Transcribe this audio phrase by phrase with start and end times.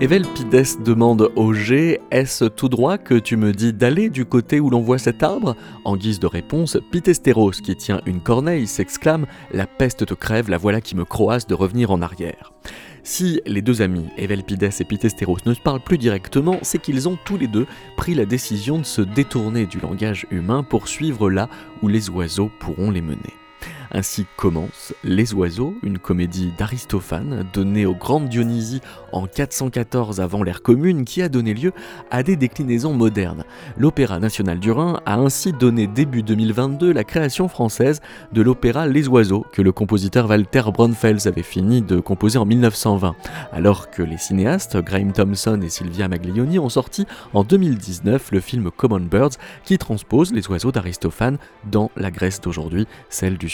[0.00, 4.60] Evel Pides demande au G Est-ce tout droit que tu me dis d'aller du côté
[4.60, 5.56] où l'on voit cet arbre?
[5.84, 10.56] En guise de réponse, Pitesteros, qui tient une corneille, s'exclame La peste te crève, la
[10.56, 12.52] voilà qui me croasse de revenir en arrière.
[13.02, 17.18] Si les deux amis, Evelpides et Pitesteros, ne se parlent plus directement, c'est qu'ils ont
[17.24, 21.48] tous les deux pris la décision de se détourner du langage humain pour suivre là
[21.82, 23.34] où les oiseaux pourront les mener.
[23.90, 30.62] Ainsi commence Les Oiseaux, une comédie d'Aristophane donnée au Grand Dionysie en 414 avant l'ère
[30.62, 31.72] commune qui a donné lieu
[32.10, 33.44] à des déclinaisons modernes.
[33.78, 38.00] L'Opéra national du Rhin a ainsi donné début 2022 la création française
[38.32, 43.16] de l'opéra Les Oiseaux que le compositeur Walter Braunfels avait fini de composer en 1920,
[43.52, 48.70] alors que les cinéastes Graham Thompson et Sylvia Maglioni ont sorti en 2019 le film
[48.70, 51.38] Common Birds qui transpose les oiseaux d'Aristophane
[51.70, 53.48] dans la Grèce d'aujourd'hui, celle du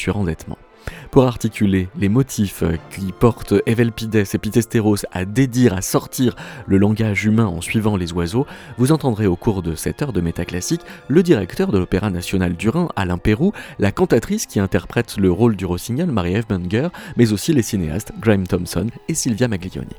[1.11, 6.35] Pour articuler les motifs qui portent Evelpides et Pitesteros à dédire, à sortir
[6.67, 8.47] le langage humain en suivant les oiseaux,
[8.79, 12.69] vous entendrez au cours de cette heure de métaclassique le directeur de l'Opéra national du
[12.69, 17.53] Rhin, Alain Pérou, la cantatrice qui interprète le rôle du rossignol, Marie-Ève Munger, mais aussi
[17.53, 19.97] les cinéastes Graham Thompson et Sylvia Maglioni.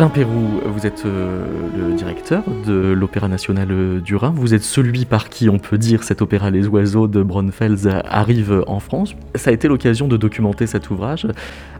[0.00, 1.44] Alain Pérou, vous êtes euh,
[1.76, 4.32] le directeur de l'Opéra national du Rhin.
[4.34, 8.64] Vous êtes celui par qui on peut dire cet opéra Les Oiseaux de Braunfels arrive
[8.66, 9.14] en France.
[9.34, 11.26] Ça a été l'occasion de documenter cet ouvrage.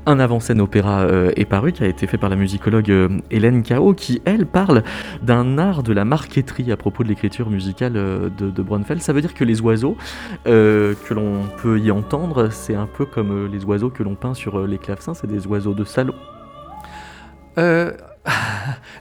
[0.05, 3.63] Un avant-scène opéra euh, est paru, qui a été fait par la musicologue euh, Hélène
[3.63, 4.83] Cao, qui, elle, parle
[5.23, 8.99] d'un art de la marqueterie à propos de l'écriture musicale de, de.
[8.99, 9.97] Ça veut dire que les oiseaux
[10.45, 14.67] que l'on peut y entendre, c'est un peu comme les oiseaux que l'on peint sur
[14.67, 16.13] les clavecins, c'est des oiseaux de salon.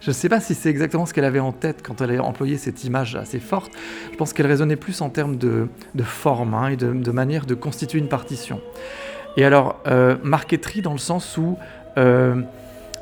[0.01, 2.23] je ne sais pas si c'est exactement ce qu'elle avait en tête quand elle a
[2.23, 3.71] employé cette image assez forte.
[4.11, 5.67] Je pense qu'elle résonnait plus en termes de,
[6.03, 8.61] forme hein, et de, manière de constituer une partition.
[9.37, 11.57] Et alors, euh, marqueterie dans le sens où
[11.97, 12.41] euh,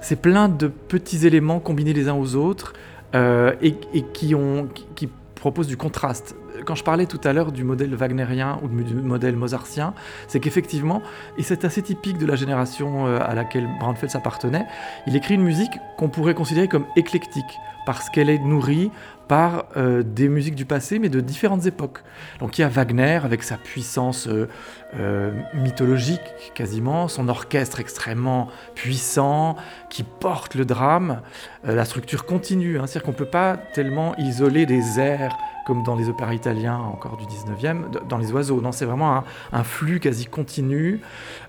[0.01, 2.73] c'est plein de petits éléments combinés les uns aux autres
[3.15, 3.75] euh, et,
[4.13, 6.35] qui, ont, qui proposent du contraste
[6.65, 9.93] quand je parlais tout à l'heure du modèle wagnérien ou du modèle mozartien,
[10.27, 11.01] c'est qu'effectivement,
[11.37, 14.65] et c'est assez typique de la génération euh, à laquelle Braunfels appartenait,
[15.05, 18.91] il écrit une musique qu'on pourrait considérer comme éclectique, parce qu'elle est nourrie
[19.29, 21.99] par euh, des musiques du passé, mais de différentes époques.
[22.41, 26.19] Donc il y a Wagner avec sa puissance euh, mythologique
[26.53, 29.55] quasiment, son orchestre extrêmement puissant
[29.89, 31.21] qui porte le drame,
[31.63, 35.37] la structure continue, hein, c'est-à-dire qu'on ne peut pas tellement isoler des airs
[35.67, 38.61] comme dans les opéras italiens encore du 19e, dans les oiseaux.
[38.61, 41.01] Non, c'est vraiment un, flux quasi continu.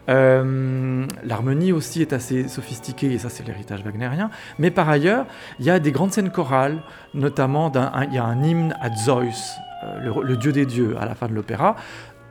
[0.08, 4.30] Euh, l'harmonie aussi est assez sophistiquée, et ça c'est l'héritage wagnérien.
[4.58, 5.26] Mais par ailleurs,
[5.58, 6.82] il y a des grandes scènes chorales,
[7.14, 7.70] notamment
[8.08, 11.28] il y a un hymne à Zeus, euh, le, dieu des dieux, à la fin
[11.28, 11.76] de l'opéra.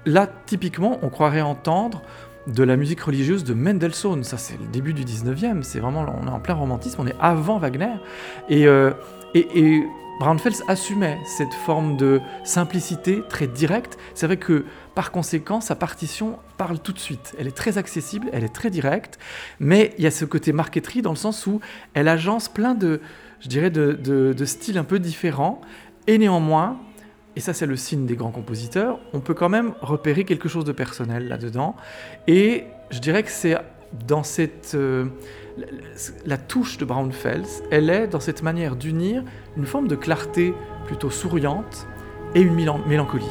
[0.05, 2.01] Là, typiquement, on croirait entendre
[2.47, 4.23] de la musique religieuse de Mendelssohn.
[4.23, 5.63] Ça, c'est le début du 19e.
[5.63, 7.95] C'est vraiment, on est en plein romantisme, on est avant Wagner.
[8.47, 8.91] Et, euh,
[9.33, 9.83] et, et
[10.19, 13.97] Braunfels assumait cette forme de simplicité très directe.
[14.15, 14.65] C'est vrai que
[14.97, 17.35] par conséquent, sa partition parle tout de suite.
[17.37, 19.19] Elle est très accessible, elle est très directe,
[19.59, 21.61] mais il y a ce côté marqueterie dans le sens où
[21.93, 22.99] elle agence plein de,
[23.39, 25.61] je dirais, de, styles un peu différents,
[26.07, 26.79] et néanmoins,
[27.35, 30.65] et ça c'est le signe des grands compositeurs, on peut quand même repérer quelque chose
[30.65, 31.75] de personnel là-dedans.
[32.25, 33.55] Et je dirais que c'est
[34.07, 34.71] dans cette...
[34.73, 35.05] Euh,
[36.25, 39.23] la, touche de Braunfels, elle est dans cette manière d'unir
[39.57, 40.55] une forme de clarté
[40.87, 41.85] plutôt souriante
[42.33, 43.29] et une mélancolie.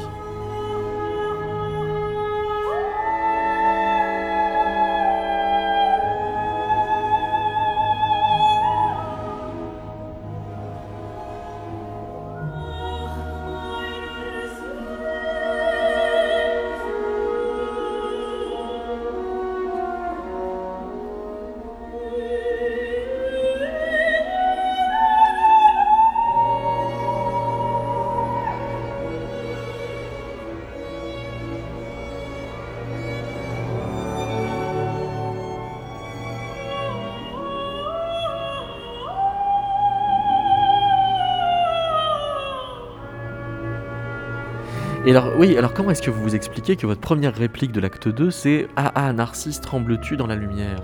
[45.07, 47.79] Et alors, oui, alors comment est-ce que vous vous expliquez que votre première réplique de
[47.79, 50.81] l'acte 2, c'est Ah ah, Narcisse, trembles-tu dans la lumière?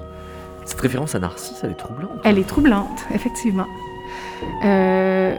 [0.63, 2.21] Cette référence à Narcisse, elle est troublante.
[2.23, 3.65] Elle est troublante, effectivement.
[4.63, 5.35] Euh,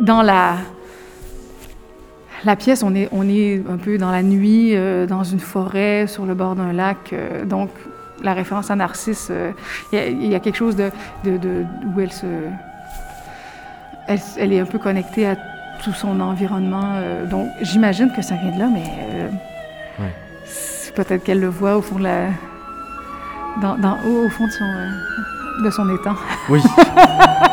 [0.00, 0.56] dans la,
[2.56, 6.56] pièce, on est, un peu dans la nuit, euh, dans une forêt, sur le bord
[6.56, 7.12] d'un lac.
[7.12, 7.70] Euh, donc,
[8.20, 9.30] la référence à Narcisse,
[9.92, 12.00] il y, a quelque chose où.
[14.08, 15.36] Elle, elle, est un peu connectée à
[15.86, 16.94] tout son environnement.
[16.96, 19.28] Euh, donc, j'imagine que ça vient de là, mais euh,
[20.96, 22.26] peut-être qu'elle le voit au fond de la,
[23.62, 26.16] dans, dans, au, fond de son, euh, de son étang.
[26.48, 26.60] Oui.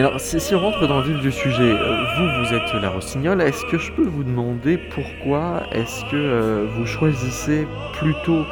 [0.00, 3.42] Alors, si, on rentre dans le vif du sujet, euh, vous, vous êtes la rossignol,
[3.42, 7.68] est-ce que je peux vous demander pourquoi est-ce que euh, vous choisissez
[7.98, 8.46] plutôt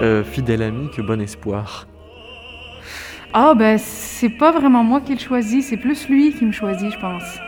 [0.00, 1.86] euh, Fidèle Ami que Bon Espoir?
[3.32, 6.92] Ah, ben, c'est pas vraiment moi qui le choisis, c'est plus lui qui me choisit,
[6.92, 7.38] je pense.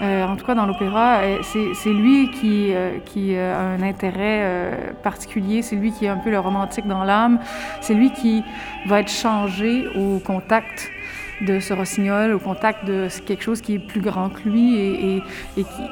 [0.00, 6.04] en tout cas, dans l'opéra, c'est lui qui a un intérêt particulier, c'est lui qui
[6.04, 7.40] est un peu le romantique dans l'âme,
[7.80, 8.44] c'est lui qui
[8.86, 10.92] va être changé au contact
[11.40, 15.16] de ce rossignol au contact de quelque chose qui est plus grand que lui et,
[15.56, 15.82] et, qui,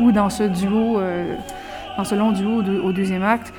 [0.00, 1.34] ou, dans ce duo, euh,
[1.96, 3.52] dans ce long duo au deuxième acte,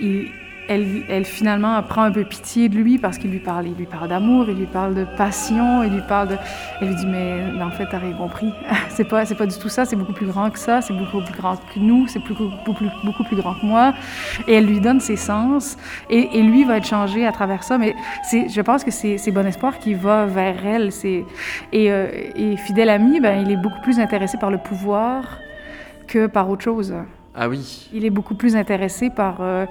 [0.00, 0.28] il,
[0.68, 4.08] elle, finalement prend un peu pitié de lui parce qu'il lui parle, il lui parle
[4.08, 6.36] d'amour, il lui parle de passion, il lui parle de,
[6.80, 8.52] elle lui dit mais, en fait t'as rien compris,
[8.88, 11.20] c'est pas c'est pas du tout ça, c'est beaucoup plus grand que ça, c'est beaucoup
[11.20, 13.94] plus grand que nous, c'est beaucoup, beaucoup, beaucoup plus grand que moi,
[14.46, 15.76] et elle lui donne ses sens
[16.10, 19.46] et, lui va être changé à travers ça, mais c'est je pense que c'est Bon
[19.46, 21.24] Espoir qui va vers elle, c'est
[21.72, 25.38] et, euh, et Fidèle Ami, ben il est beaucoup plus intéressé par le pouvoir
[26.06, 26.94] que par autre chose.
[27.34, 27.88] Ah oui.
[27.92, 29.66] Il est beaucoup plus intéressé par euh,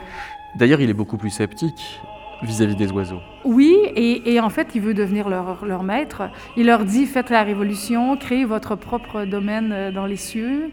[0.55, 1.99] D'ailleurs, il est beaucoup plus sceptique
[2.43, 3.21] vis-à-vis des oiseaux.
[3.45, 6.23] Oui, et, en fait, il veut devenir leur, leur, maître.
[6.57, 10.71] Il leur dit, faites la révolution, créez votre propre domaine euh, dans les cieux,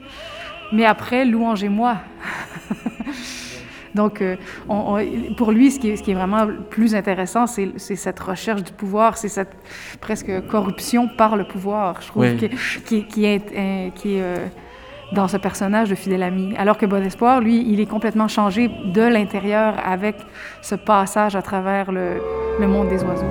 [0.72, 1.98] mais après, louangez-moi.
[3.94, 4.36] Donc, euh,
[5.36, 8.72] pour lui, ce qui, est, ce qui, est, vraiment plus intéressant, c'est cette recherche du
[8.72, 9.52] pouvoir, c'est cette
[10.00, 12.36] presque corruption par le pouvoir, je trouve,
[12.86, 13.92] qui, qui, est...
[13.94, 14.46] Qui est euh,
[15.12, 16.54] dans ce personnage de fidèle ami.
[16.56, 20.16] Alors que Bon Espoir, lui, il est complètement changé de l'intérieur avec
[20.62, 22.20] ce passage à travers le,
[22.60, 23.26] le monde des oiseaux.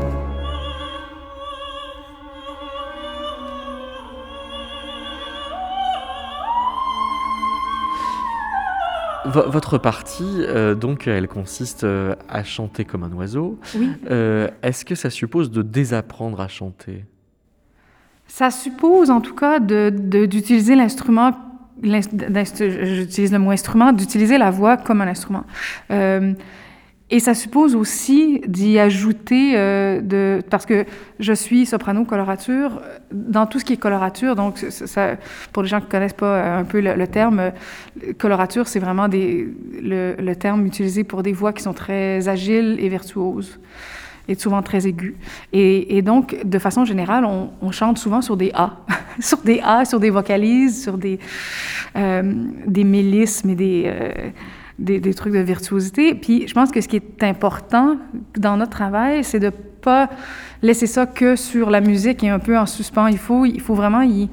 [9.25, 13.59] votre partie, euh, donc, elle consiste euh, à chanter comme un oiseau.
[13.75, 13.91] Oui.
[14.09, 17.05] Euh, Est-ce que ça suppose de désapprendre à chanter?
[18.27, 21.31] Ça suppose en tout cas de- de- d'utiliser l'instrument,
[21.83, 25.43] j'utilise le mot instrument, d'utiliser la voix comme un instrument.
[25.91, 26.33] Euh,
[27.11, 30.85] et ça suppose aussi d'y ajouter, euh, de, parce que
[31.19, 32.81] je suis soprano colorature,
[33.11, 35.17] dans tout ce qui est colorature, donc ça-
[35.51, 37.51] pour les gens qui ne connaissent pas euh, un peu le, terme,
[38.19, 39.47] colorature, c'est vraiment des,
[39.81, 43.59] le terme utilisé pour des voix qui sont très agiles et virtuoses
[44.29, 45.15] et souvent très aigus.
[45.51, 48.77] Et, et donc, de façon générale, on, chante souvent sur des A,
[49.19, 51.19] sur des A, sur des vocalises, sur des,
[51.97, 52.21] euh,
[52.65, 54.11] des mélismes et des, euh,
[54.77, 56.13] des, des trucs de virtuosité.
[56.13, 57.97] Puis, je pense que ce qui est important
[58.37, 60.09] dans notre travail, c'est de pas
[60.61, 63.07] laisser ça que sur la musique et un peu en suspens.
[63.07, 64.29] Il faut, il faut vraiment y,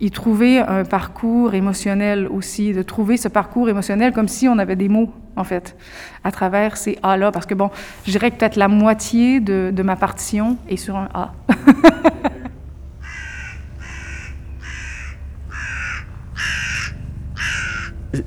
[0.00, 4.76] y trouver un parcours émotionnel aussi, de trouver ce parcours émotionnel comme si on avait
[4.76, 5.76] des mots, en fait,
[6.24, 7.30] à travers ces A-là.
[7.30, 7.70] Parce que, bon,
[8.04, 11.32] je dirais que peut-être la moitié de, de ma partition est sur un A.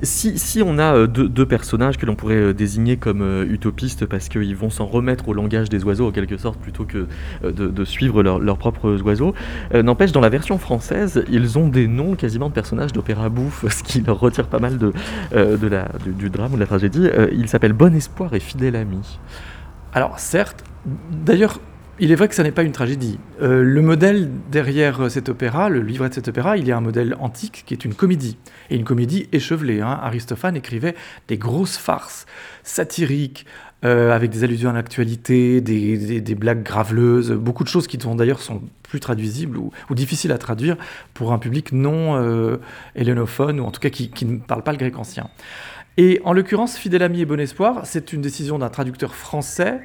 [0.02, 4.28] Si, on a euh, deux, personnages que l'on pourrait euh, désigner comme euh, utopistes parce
[4.28, 7.06] qu'ils vont s'en remettre au langage des oiseaux en quelque sorte plutôt que
[7.42, 9.34] de, suivre leur- leurs propres oiseaux,
[9.74, 13.82] n'empêche dans la version française ils ont des noms quasiment de personnages d'opéra bouffe, ce
[13.82, 14.92] qui leur retire pas mal de,
[15.32, 17.08] du, du drame ou de la tragédie.
[17.32, 19.18] Ils s'appellent Bon Espoir et Fidèle Ami.
[19.92, 20.64] Alors certes,
[21.24, 21.60] d'ailleurs,
[22.00, 23.18] il est vrai que ça n'est pas une tragédie.
[23.42, 26.76] Euh, le modèle derrière euh, cet opéra, le livret de cet opéra, il y a
[26.76, 28.38] un modèle antique qui est une comédie.
[28.70, 29.82] Et une comédie échevelée.
[29.82, 29.98] hein.
[30.02, 30.94] Aristophane écrivait
[31.28, 32.24] des grosses farces
[32.62, 33.44] satiriques,
[33.84, 38.62] euh, avec des allusions à l'actualité, des, blagues graveleuses, beaucoup de choses qui d'ailleurs sont
[38.82, 40.76] plus traduisibles ou, difficiles à traduire
[41.14, 42.58] pour un public non euh,
[42.94, 45.28] hellénophone, ou en tout cas qui, qui ne parle pas le grec ancien.
[45.96, 49.80] Et en l'occurrence, Fidèle Ami et Bon Espoir, c'est une décision d'un traducteur français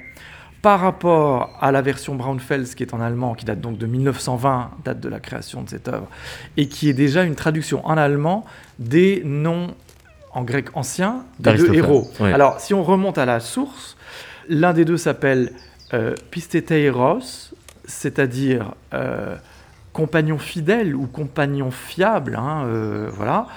[0.61, 4.71] par rapport à la version Braunfels qui est en allemand, qui date donc de 1920,
[4.83, 6.07] date de la création de cette œuvre,
[6.57, 8.45] et qui est déjà une traduction en allemand
[8.79, 9.75] des noms
[10.31, 12.09] en grec ancien des deux héros.
[12.19, 13.95] Alors, si on remonte à la source,
[14.49, 15.53] l'un des deux s'appelle
[15.93, 17.53] euh, Pisteteiros,
[17.85, 19.35] c'est-à-dire euh,
[19.93, 23.47] compagnon fidèle ou compagnon fiable, hein, euh, voilà.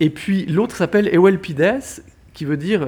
[0.00, 2.02] Et puis l'autre s'appelle Ewelpides,
[2.34, 2.84] qui veut dire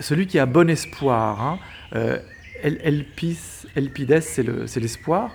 [0.00, 1.42] celui qui a bon espoir.
[1.42, 1.58] Hein.
[1.94, 2.18] Euh,
[2.62, 5.30] El- Elpis, Elpides, c'est le- c'est l'espoir.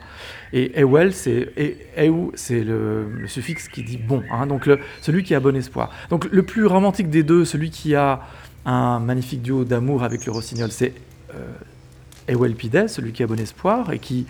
[0.51, 4.24] Et Ewel, c'est le, le suffixe qui dit bon.
[4.29, 4.45] hein.
[4.45, 4.69] donc
[5.01, 5.89] celui qui a bon espoir.
[6.10, 8.22] Donc le plus romantique des deux, celui qui a
[8.65, 10.93] un magnifique duo d'amour avec le rossignol, c'est
[11.33, 11.48] euh,
[12.27, 14.25] Ewelpides, celui qui a bon espoir et qui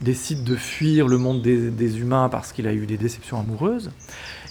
[0.00, 3.92] décide de fuir le monde des, humains parce qu'il a eu des déceptions amoureuses.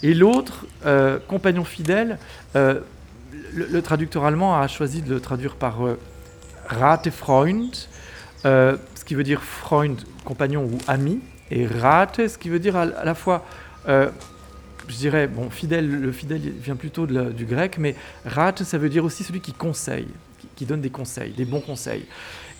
[0.01, 2.17] Et l'autre, euh, compagnon fidèle,
[2.55, 2.79] euh,
[3.53, 5.81] le, traducteur allemand a choisi de le traduire par
[6.71, 7.75] Ratefreund,
[8.45, 11.19] euh, ce qui veut dire Freund, compagnon ou ami,
[11.51, 13.45] et Rate, ce qui veut dire à, la fois,
[13.87, 14.09] euh,
[14.87, 19.03] je dirais, bon, fidèle, le fidèle vient plutôt du grec, mais Rate, ça veut dire
[19.05, 20.07] aussi celui qui conseille,
[20.55, 22.05] qui, donne des conseils, des bons conseils.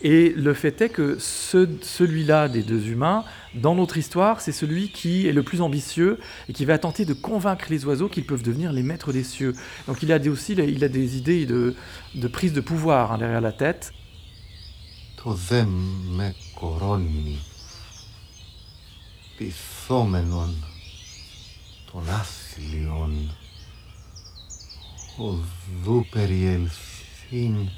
[0.03, 4.89] Et le fait est que ce- celui-là des deux humains, dans notre histoire, c'est celui
[4.91, 6.17] qui est le plus ambitieux
[6.49, 9.53] et qui va tenter de convaincre les oiseaux qu'ils peuvent devenir les maîtres des cieux.
[9.87, 11.75] Donc il a des- aussi il a des idées de,
[12.15, 13.93] de prise de pouvoir hein, derrière la tête.
[15.23, 15.65] Το δε
[16.09, 17.39] με κορώνει
[19.37, 20.63] πυθόμενον
[21.91, 23.31] των άθλιων
[25.17, 27.69] οδού περιελθύν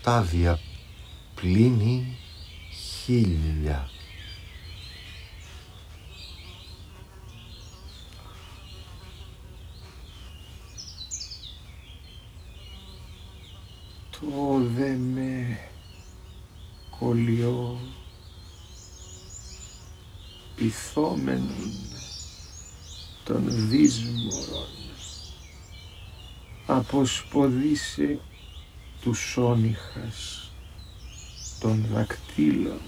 [0.00, 0.60] στάδια
[1.34, 2.16] πλήνη
[3.04, 3.88] χίλια.
[14.20, 15.58] Το δε με
[16.98, 17.78] κολλιό
[20.56, 21.72] πυθόμενον
[23.24, 24.68] των δύσμορων
[26.66, 28.18] αποσποδίσε
[29.00, 30.50] τους σόνιχας
[31.60, 32.80] των δακτύλων.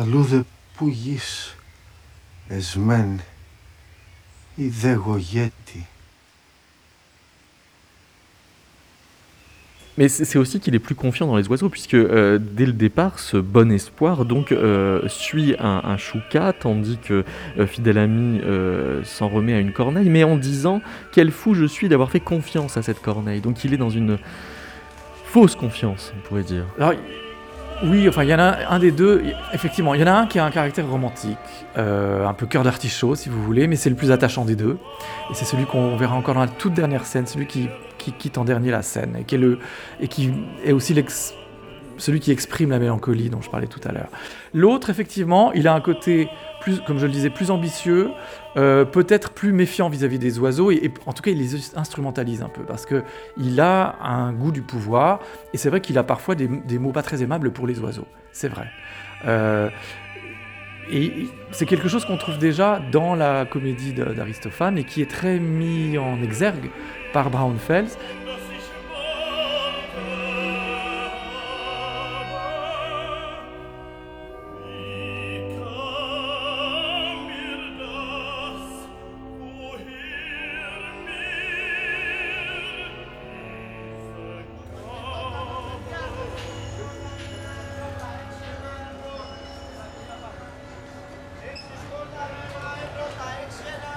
[0.00, 0.40] Αλλού δε
[0.76, 1.56] που γης
[2.48, 3.20] εσμέν
[4.54, 5.86] ή δε γογέτη.
[9.98, 13.18] Mais c'est aussi qu'il est plus confiant dans les oiseaux, puisque euh, dès le départ,
[13.18, 17.24] ce bon espoir donc euh, suit un, un, chouka, tandis que
[17.58, 18.42] euh, Fidèle Ami
[19.04, 22.76] s'en remet à une corneille, mais en disant quel fou je suis d'avoir fait confiance
[22.76, 23.40] à cette corneille.
[23.40, 24.18] Donc il est dans une
[25.24, 26.66] fausse confiance, on pourrait dire.
[26.78, 26.92] Alors,
[27.83, 29.23] oui, enfin, il y en a un, des deux,
[29.53, 31.37] effectivement, il y en a un qui a un caractère romantique,
[31.75, 34.77] un peu cœur d'artichaut si vous voulez, mais c'est le plus attachant des deux.
[35.29, 37.69] Et c'est celui qu'on verra encore dans la toute dernière scène, celui qui
[38.01, 39.57] qui quitte en dernier la scène et qui est,
[39.99, 40.33] et qui
[40.65, 40.93] est aussi
[42.01, 44.09] celui qui exprime la mélancolie dont je parlais tout à l'heure.
[44.53, 46.29] L'autre, effectivement, il a un côté,
[46.59, 48.09] plus, comme je le disais, plus ambitieux,
[48.57, 52.49] euh, peut-être plus méfiant vis-à-vis des oiseaux, et, en tout cas, il les instrumentalise un
[52.49, 55.19] peu, parce qu'il a un goût du pouvoir,
[55.53, 56.47] et c'est vrai qu'il a parfois des,
[56.79, 58.67] mots pas très aimables pour les oiseaux, c'est vrai.
[59.25, 59.69] Euh,
[60.91, 65.39] et c'est quelque chose qu'on trouve déjà dans la comédie d'Aristophane et qui est très
[65.39, 66.69] mis en exergue
[67.13, 67.87] par Braunfels.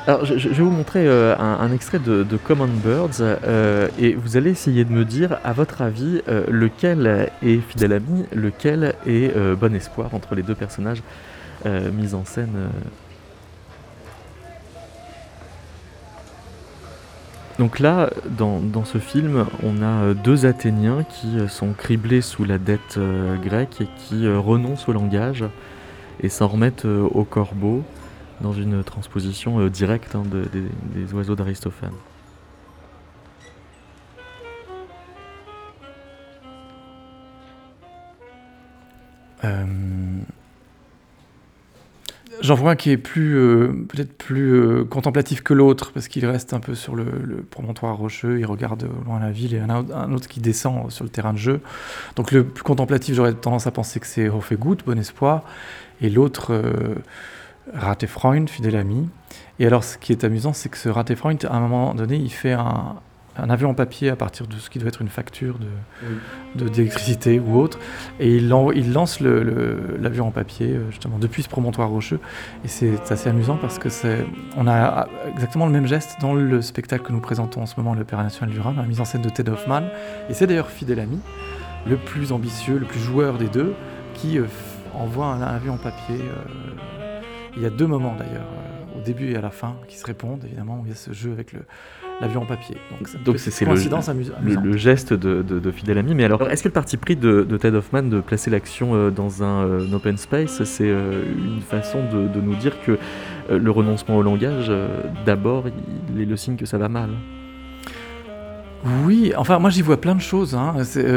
[0.06, 4.50] Alors, je, vais vous montrer euh, un, extrait de, Common Birds euh, et vous allez
[4.50, 9.74] essayer de me dire, à votre avis, euh, lequel est Fidèle Ami, lequel est Bon
[9.74, 11.02] Espoir entre les deux personnages
[11.64, 12.54] mis en scène.
[17.58, 22.58] Donc là, dans, dans, ce film, on a deux Athéniens qui sont criblés sous la
[22.58, 22.98] dette
[23.42, 25.44] grecque et qui renoncent au langage
[26.22, 27.82] et s'en remettent au corbeau
[28.44, 30.22] dans une transposition euh, directe hein,
[30.94, 31.94] des, oiseaux d'Aristophane.
[39.44, 39.64] Euh,
[42.42, 46.52] j'en vois un qui est plus, euh, peut-être plus contemplatif que l'autre, parce qu'il reste
[46.52, 47.04] un peu sur le,
[47.50, 51.32] promontoire rocheux, il regarde loin la ville, et un, autre qui descend sur le terrain
[51.32, 51.60] de jeu.
[52.16, 55.44] Donc le plus contemplatif, j'aurais tendance à penser que c'est Hofegut, Bon Espoir,
[56.02, 56.52] et l'autre
[57.72, 59.08] Ratefreund, fidèle ami.
[59.58, 62.30] Et alors, ce qui est amusant, c'est que ce Ratefreund, à un moment donné, il
[62.30, 62.96] fait un,
[63.36, 65.58] avion en papier à partir de ce qui doit être une facture
[66.54, 67.78] de, d'électricité ou autre,
[68.20, 72.20] et il, il lance l'avion en papier euh, justement depuis ce promontoire rocheux.
[72.64, 74.24] Et c'est assez amusant parce que c'est,
[74.56, 77.94] on a exactement le même geste dans le spectacle que nous présentons en ce moment,
[77.94, 79.82] l'Opéra national du Rhin, la mise en scène de Ted Hoffman.
[80.28, 81.18] Et c'est d'ailleurs fidèle ami,
[81.86, 83.74] le plus ambitieux, le plus joueur des deux,
[84.14, 84.46] qui euh,
[84.94, 86.20] envoie un, avion en papier.
[86.20, 86.73] Euh,
[87.56, 90.06] il y a deux moments d'ailleurs, euh, au début et à la fin, qui se
[90.06, 91.54] répondent, évidemment, où il y a ce jeu avec
[92.20, 92.76] l'avion en papier.
[93.24, 96.14] Donc c'est le, le, geste de, de, Fidèle Ami.
[96.14, 99.42] Mais alors, est-ce que le parti pris de, Ted Hoffman de placer l'action euh, dans
[99.42, 102.98] un euh, open space, c'est une façon de, nous dire que
[103.50, 104.72] le renoncement au langage,
[105.26, 105.64] d'abord,
[106.14, 107.10] il est le signe que ça va mal?
[108.84, 110.54] Oui, enfin moi j'y vois plein de choses.
[110.54, 110.76] Hein.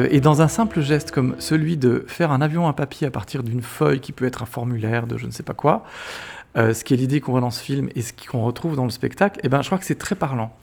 [0.10, 3.44] et dans un simple geste comme celui de faire un avion à papier à partir
[3.44, 5.84] d'une feuille qui peut être un formulaire de je ne sais pas quoi,
[6.58, 8.86] euh, ce qui est l'idée qu'on voit dans ce film et ce qu'on retrouve dans
[8.86, 10.56] le spectacle, eh ben, je crois que c'est très parlant.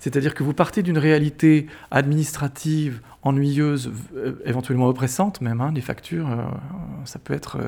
[0.00, 6.28] C'est-à-dire que vous partez d'une réalité administrative, ennuyeuse, euh, éventuellement oppressante même, hein, des factures,
[6.28, 6.36] euh,
[7.04, 7.58] ça peut être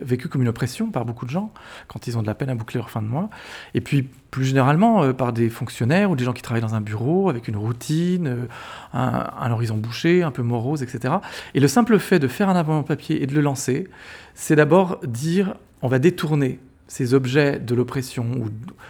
[0.00, 1.52] vécu comme une oppression par beaucoup de gens
[1.86, 3.28] quand ils ont de la peine à boucler leur fin de mois.
[3.74, 7.28] Et puis plus généralement par des fonctionnaires ou des gens qui travaillent dans un bureau
[7.28, 8.48] avec une routine,
[8.92, 11.14] un, horizon bouché, un peu morose, etc.
[11.54, 13.88] Et le simple fait de faire un avant papier et de le lancer,
[14.34, 18.26] c'est d'abord dire on va détourner ces objets de l'oppression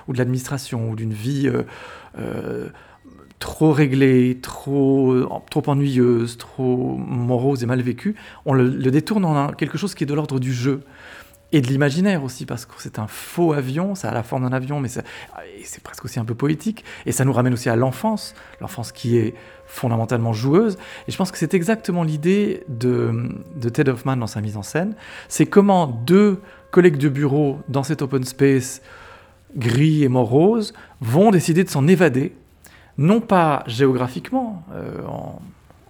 [0.06, 1.50] ou, de l'administration ou d'une vie
[2.18, 2.68] euh, euh,
[3.38, 5.14] trop réglée, trop,
[5.48, 10.08] trop ennuyeuse, trop morose et mal vécue, on le, détourne en quelque chose qui est
[10.08, 10.82] de l'ordre du jeu
[11.52, 14.54] et de l'imaginaire aussi, parce que c'est un faux avion, ça a la forme d'un
[14.54, 18.34] avion, mais c'est presque aussi un peu poétique, et ça nous ramène aussi à l'enfance,
[18.60, 19.34] l'enfance qui est
[19.66, 20.76] fondamentalement joueuse,
[21.06, 24.62] et je pense que c'est exactement l'idée de, de Ted Hoffman dans sa mise en
[24.62, 24.94] scène,
[25.28, 28.82] c'est comment deux collègues de bureau dans cet open space
[29.56, 32.32] gris et morose vont décider de s'en évader,
[32.96, 35.40] non pas géographiquement, euh, en,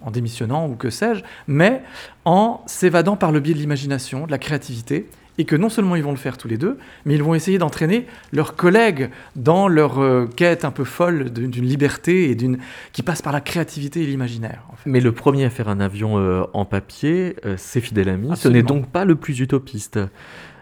[0.01, 1.81] en, démissionnant ou que sais-je, mais
[2.25, 6.03] en s'évadant par le biais de l'imagination, de la créativité, et que non seulement ils
[6.03, 9.99] vont le faire tous les deux, mais ils vont essayer d'entraîner leurs collègues dans leur
[9.99, 12.57] euh, quête un peu folle d'une liberté et d'une
[12.91, 14.63] qui passe par la créativité et l'imaginaire.
[14.85, 18.29] Mais le premier à faire un avion euh, en papier, c'est Fidel Ami.
[18.35, 19.97] Ce n'est donc pas le plus utopiste.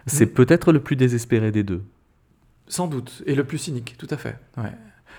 [0.06, 0.34] C'est mm.
[0.34, 1.82] peut-être le plus désespéré des deux.
[2.68, 4.36] Sans doute, et le plus cynique, tout à fait.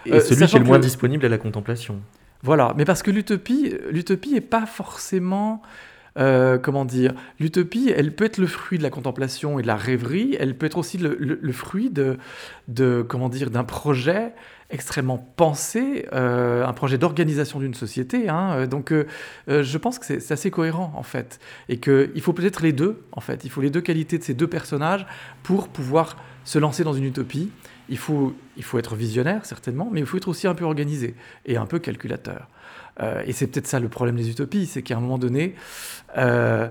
[0.06, 2.00] Et celui qui est le moins disponible à la contemplation.
[2.42, 5.62] Voilà, mais parce que l'utopie, l'utopie n'est pas forcément
[6.18, 9.76] euh, comment dire, l'utopie, elle peut être le fruit de la contemplation et de la
[9.76, 12.18] rêverie, elle peut être aussi le, fruit de,
[12.68, 14.34] de, comment dire, d'un projet
[14.72, 18.30] extrêmement pensé, euh, un projet d'organisation d'une société.
[18.30, 18.68] Hein.
[18.68, 19.06] donc, euh,
[19.48, 23.22] je pense que c'est assez cohérent en fait, et qu'il faut peut-être les deux en
[23.22, 23.46] fait.
[23.46, 25.06] Il faut les deux qualités de ces deux personnages
[25.44, 27.50] pour pouvoir se lancer dans une utopie.
[27.90, 31.16] Il faut, il faut être visionnaire certainement, mais il faut être aussi un peu organisé
[31.46, 32.48] et un peu calculateur.
[33.02, 35.56] Euh, et c'est peut-être ça le problème des utopies, c'est qu'à un moment donné,
[36.18, 36.68] euh,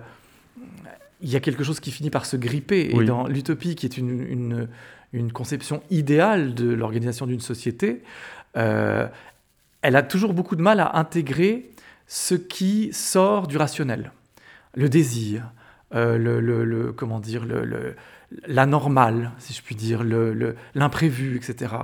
[1.20, 2.90] il y a quelque chose qui finit par se gripper.
[2.92, 4.68] Et dans l'utopie, qui est une,
[5.12, 8.02] une, conception idéale de l'organisation d'une société,
[8.57, 9.07] euh,
[9.83, 11.70] elle a toujours beaucoup de mal à intégrer
[12.07, 14.12] ce qui sort du rationnel.
[14.74, 15.50] Le désir,
[15.92, 17.96] le, le, comment dire, le,
[18.47, 20.05] l'anormal, si je puis dire,
[20.75, 21.75] l'imprévu, etc.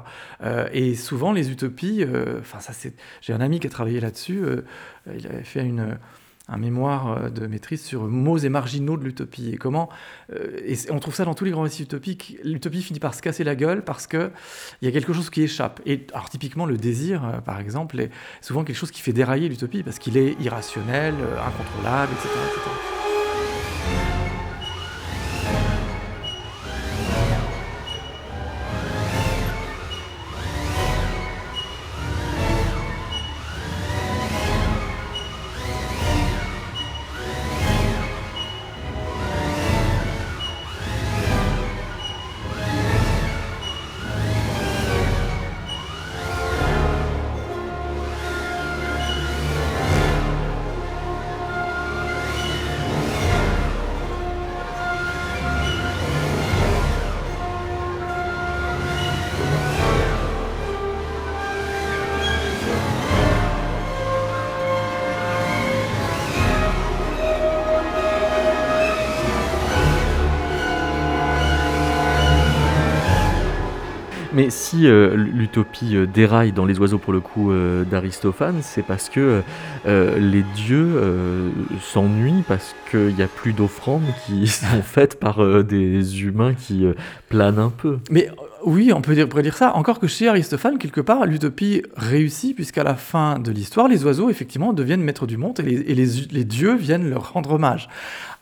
[0.42, 4.00] Euh, et souvent, les utopies, euh, enfin, ça c'est, j'ai un ami qui a travaillé
[4.00, 4.62] là-dessus, euh,
[5.16, 5.98] il avait fait une,
[6.48, 9.88] un mémoire de maîtrise sur mots et marginaux de l'utopie et comment,
[10.30, 13.44] et on trouve ça dans tous les grands récits utopiques, l'utopie finit par se casser
[13.44, 14.30] la gueule parce qu'il
[14.82, 15.80] y a quelque chose qui échappe.
[15.86, 18.10] Et alors typiquement, le désir, par exemple, est
[18.42, 21.14] souvent quelque chose qui fait dérailler l'utopie parce qu'il est irrationnel,
[21.46, 22.83] incontrôlable, etc.
[74.34, 78.82] Mais si euh, l'utopie euh, déraille dans les oiseaux pour le coup euh, d'Aristophane, c'est
[78.82, 79.42] parce que
[79.86, 81.00] les dieux
[81.80, 86.86] s'ennuient parce qu'il n'y a plus d'offrandes qui sont faites par des humains qui
[87.28, 87.98] planent un peu.
[88.10, 88.30] Mais
[88.64, 89.74] oui, on peut dire, ça.
[89.74, 94.30] Encore que chez Aristophane, quelque part, l'utopie réussit, puisqu'à la fin de l'histoire, les oiseaux,
[94.30, 97.88] effectivement, deviennent maîtres du monde et, les, les, dieux viennent leur rendre hommage.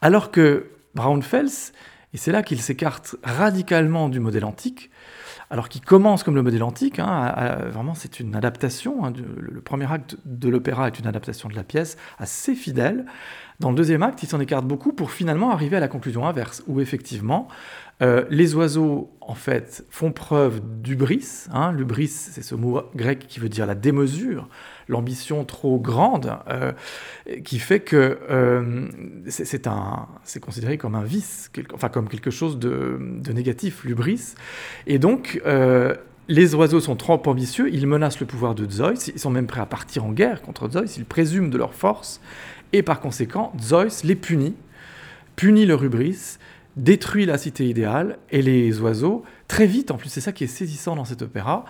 [0.00, 1.72] Alors que Braunfels,
[2.14, 4.90] et c'est là qu'il s'écarte radicalement du modèle antique,
[5.53, 9.93] alors qui commence comme le modèle antique, hein, vraiment c'est une adaptation, hein, le, premier
[9.93, 13.05] acte de l'opéra est une adaptation de la pièce assez fidèle.
[13.62, 16.64] Dans le deuxième acte, il s'en écarte beaucoup pour finalement arriver à la conclusion inverse,
[16.66, 17.46] où effectivement
[18.03, 21.44] euh, les oiseaux en fait font preuve d'ubris.
[21.53, 24.48] Hein, L'ubris, c'est ce mot grec qui veut dire la démesure,
[24.88, 26.72] l'ambition trop grande, euh,
[27.44, 28.88] qui fait que euh,
[29.29, 32.98] c'est considéré comme un vice, enfin comme quelque chose de,
[33.33, 34.35] négatif, l'ubris.
[34.88, 35.40] Et donc,
[36.29, 39.61] les oiseaux sont trop ambitieux, ils menacent le pouvoir de Zeus, ils sont même prêts
[39.61, 42.20] à partir en guerre contre Zeus, ils présument de leur force,
[42.72, 44.54] et par conséquent, Zeus les punit,
[45.37, 46.38] punit leur hubris,
[46.76, 50.48] détruit la cité idéale, et les oiseaux, très vite, en plus c'est ça qui est
[50.48, 51.64] saisissant dans cet opéra,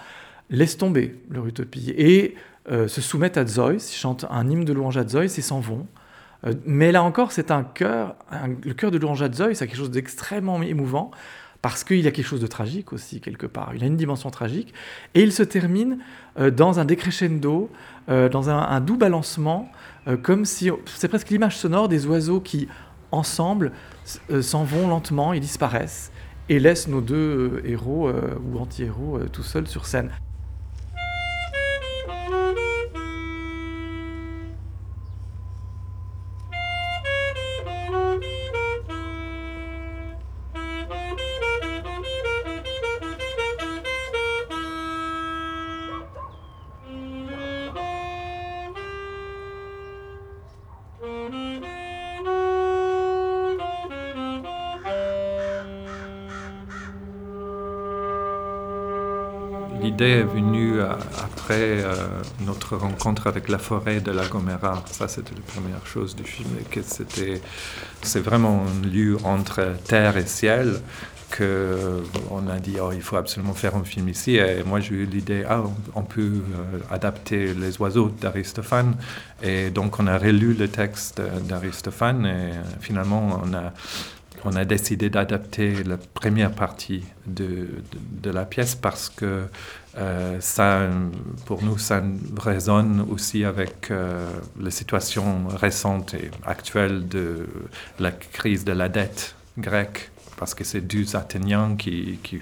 [0.51, 1.93] laissent tomber leur utopie.
[1.97, 2.37] Et
[2.71, 5.89] euh, se soumettent à Zeus, chantent un hymne de louange à Zeus et s'en vont.
[6.47, 8.15] Euh, mais là encore, c'est un cœur,
[8.65, 11.11] le cœur de louange à Zeus, c'est quelque chose d'extrêmement émouvant
[11.61, 13.73] parce qu'il y a quelque chose de tragique aussi quelque part.
[13.75, 14.73] Il a une dimension tragique
[15.15, 15.99] et il se termine
[16.39, 17.69] euh, dans un décrescendo,
[18.09, 19.71] dans un, doux balancement,
[20.23, 22.69] comme si c'est presque l'image sonore des oiseaux qui
[23.11, 23.73] ensemble
[24.41, 26.11] s'en vont lentement, ils disparaissent
[26.49, 30.11] et laissent nos deux héros ou anti-héros tout seuls sur scène.
[59.93, 61.95] L'idée est venue euh, après euh,
[62.47, 64.83] notre rencontre avec la forêt de la Gomera.
[64.91, 66.49] Ça, c'était la première chose du film,
[66.83, 67.43] c'était,
[68.01, 70.81] c'est vraiment un lieu entre terre et ciel
[71.31, 74.95] que on a dit oh, il faut absolument faire un film ici et moi j'ai
[74.95, 75.63] eu l'idée ah
[75.95, 78.97] on, peut euh, adapter les oiseaux d'Aristophane
[79.43, 82.51] et donc on a relu le texte d'Aristophane et
[82.81, 83.73] finalement on a
[84.45, 87.69] on a décidé d'adapter la première partie de,
[88.23, 89.45] de, la pièce parce que
[89.97, 90.89] euh, ça,
[91.47, 92.03] pour nous, ça
[92.39, 94.29] résonne aussi avec euh,
[94.61, 97.47] la situation récente et actuelle de
[97.99, 102.41] la crise de la dette grecque, parce que c'est deux Athéniens qui, qui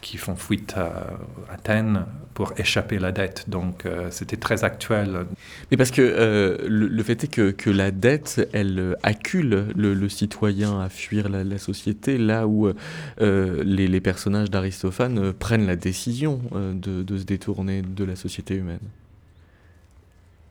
[0.00, 1.18] qui font fuite à
[1.52, 3.48] Athènes pour échapper à la dette.
[3.48, 5.26] Donc euh, c'était très actuel.
[5.70, 10.80] Mais parce que euh, le, fait est que, que, la dette, elle accule le, citoyen
[10.80, 12.68] à fuir la, société, là où
[13.20, 18.80] euh, les, personnages d'Aristophane prennent la décision de se détourner de la société humaine.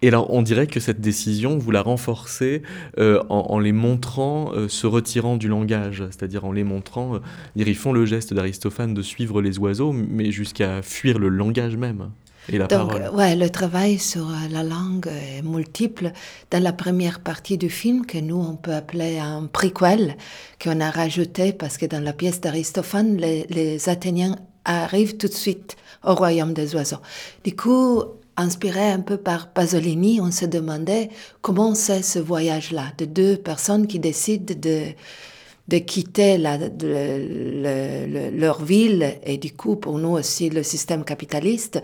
[0.02, 2.62] Et alors, on dirait que cette décision, vous la renforcez
[3.00, 7.20] euh, en, les montrant euh, se retirant du langage, c'est-à-dire en les montrant, euh,
[7.56, 12.12] ils font le geste d'Aristophane de suivre les oiseaux, mais jusqu'à fuir le langage même.
[12.48, 13.16] Et la Donc, parole.
[13.16, 16.14] ouais, le travail sur la langue est multiple.
[16.50, 20.16] Dans la première partie du film, que nous, on peut appeler un prequel,
[20.64, 24.36] qu'on a rajouté parce que dans la pièce d'Aristophane, les, les Athéniens
[24.66, 27.02] arrivent tout de suite au royaume des oiseaux.
[27.44, 28.04] Du coup,
[28.40, 31.10] inspiré un peu par Pasolini, on se demandait
[31.42, 34.86] comment c'est ce voyage-là, de deux personnes qui décident de,
[35.68, 36.38] de quitter
[38.38, 41.82] leur ville et du coup pour nous aussi le système capitaliste.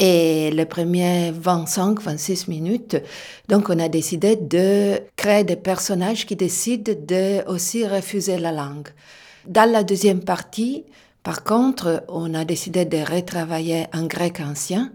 [0.00, 2.96] Et les premiers 25-26 minutes,
[3.48, 8.86] donc on a décidé de créer des personnages qui décident de aussi refuser la langue.
[9.44, 10.84] Dans la deuxième partie,
[11.24, 14.92] par contre, on a décidé de retravailler un grec ancien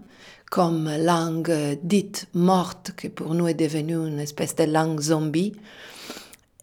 [0.53, 5.53] comme langue dite morte, qui pour nous est devenue une espèce de langue zombie,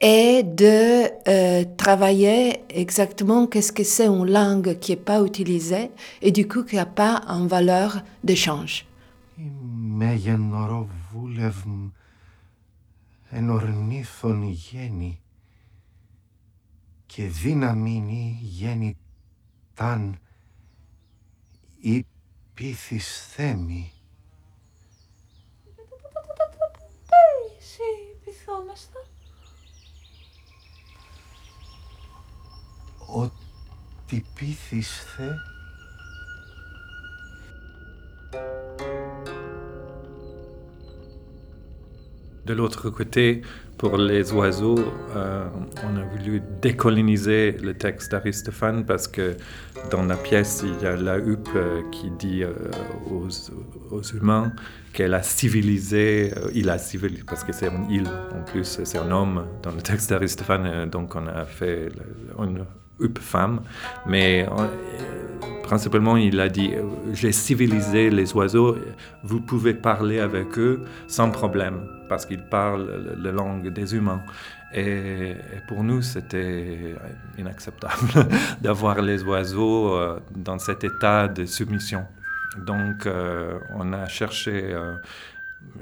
[0.01, 5.91] et de euh, travailler exactement qu'est-ce que c'est une langue qui n'est pas utilisée
[6.21, 8.85] et du coup qui n'a pas en valeur d'échange.
[17.07, 18.97] και δύναμη γέννη
[19.75, 20.19] ταν
[22.62, 23.94] πείθεις θέμη.
[27.60, 27.82] Εσύ
[28.26, 29.00] πειθόμαστε.
[33.08, 35.28] Ότι πείθεις θε...
[42.46, 43.44] De l'autre côté,
[43.82, 44.78] pour les oiseaux,
[45.16, 45.48] euh,
[45.84, 49.36] on a voulu décoloniser le texte d'Aristophane parce que
[49.90, 52.54] dans la pièce, il y a la huppe euh, qui dit euh,
[53.10, 54.54] aux, humains
[54.94, 59.10] qu'elle a civilisé, il a civilisé, parce que c'est une île en plus, c'est un
[59.10, 61.90] homme dans le texte d'Aristophane, donc on a fait
[63.02, 63.62] huppe femme,
[64.06, 64.46] mais
[65.64, 66.72] principalement, il a dit
[67.14, 68.78] J'ai civilisé les oiseaux,
[69.24, 74.22] vous pouvez parler avec eux sans problème, parce qu'ils parlent la langue des humains.
[74.74, 75.34] Et,
[75.68, 76.96] pour nous, c'était
[77.38, 78.26] inacceptable
[78.62, 82.06] d'avoir les oiseaux euh, dans cet état de soumission.
[82.66, 84.74] Donc, euh, on a cherché.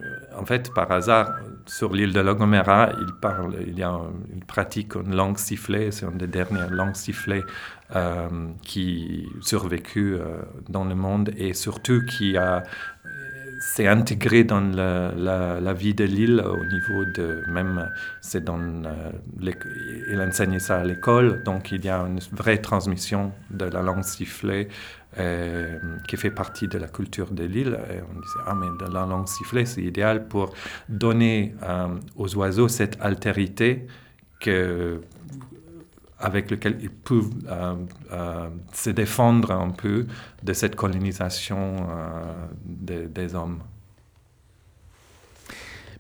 [0.01, 5.91] Euh, en fait, par hasard, sur l'île de La Gomera, il pratique une langue sifflée,
[5.91, 7.43] c'est une des dernières langues sifflées
[7.95, 8.27] euh,
[8.61, 12.63] qui survécu euh, dans le monde et surtout qui a
[13.59, 17.89] s'est intégré dans la, vie de l'île au niveau de même
[18.21, 19.51] c'est dans euh,
[20.11, 24.03] il enseigne ça à l'école donc il y a une vraie transmission de la langue
[24.03, 24.69] sifflée
[25.17, 27.77] euh, qui fait partie de la culture de l'île.
[27.79, 30.53] On disait, ah mais la langue sifflée, c'est idéal pour
[30.87, 31.55] donner
[32.15, 33.87] aux oiseaux cette altérité
[34.39, 35.01] que
[36.19, 37.75] avec lequel ils peuvent euh,
[38.11, 40.05] euh, se défendre un peu
[40.43, 43.59] de cette colonisation euh, des hommes.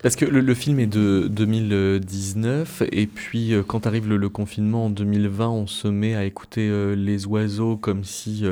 [0.01, 5.49] Parce que le, film est de 2019, et puis quand arrive le, confinement en 2020,
[5.49, 8.45] on se met à écouter les oiseaux comme si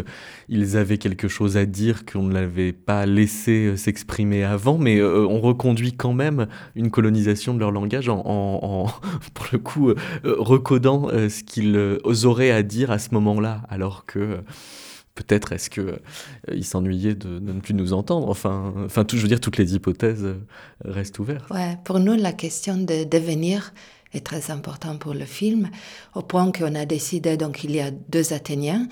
[0.49, 5.39] ils avaient quelque chose à dire qu'on ne l'avait pas laissé s'exprimer avant, mais on
[5.39, 8.87] reconduit quand même une colonisation de leur langage en, en
[9.33, 9.93] pour le coup,
[10.25, 11.79] recodant ce qu'ils
[12.25, 14.41] auraient à dire à ce moment-là, alors que
[15.17, 15.97] peut-être est-ce que euh,
[16.53, 18.29] il s'ennuyait de, ne plus nous entendre.
[18.29, 20.35] Enfin, enfin, tout, je veux dire, toutes les hypothèses euh,
[20.85, 21.49] restent ouvertes.
[21.49, 23.73] Ouais, pour nous, la question de devenir
[24.13, 25.69] est très importante pour le film,
[26.15, 28.87] au point qu'on a décidé, donc il y a deux Athéniens,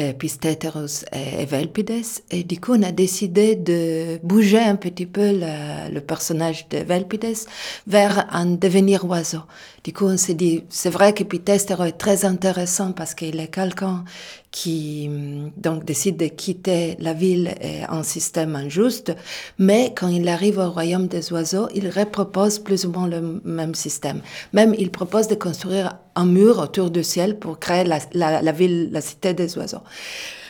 [0.00, 5.30] euh, Pistéteros et Evelpides, et du coup on a décidé de bouger un petit peu
[5.32, 7.46] le, personnage de Evelpides
[7.86, 9.42] vers un devenir oiseau.
[9.84, 13.48] Du coup on s'est dit, c'est vrai que Pistéteros est très intéressant parce qu'il est
[13.48, 14.04] quelqu'un
[14.50, 19.14] qui hum, donc décide de quitter la ville et un système injuste,
[19.58, 23.74] mais quand il arrive au royaume des oiseaux, il repropose plus ou moins le même
[23.74, 24.20] système.
[24.52, 29.00] Même il propose de construire un mur autour du ciel pour créer la, ville, la
[29.00, 29.82] cité des oiseaux.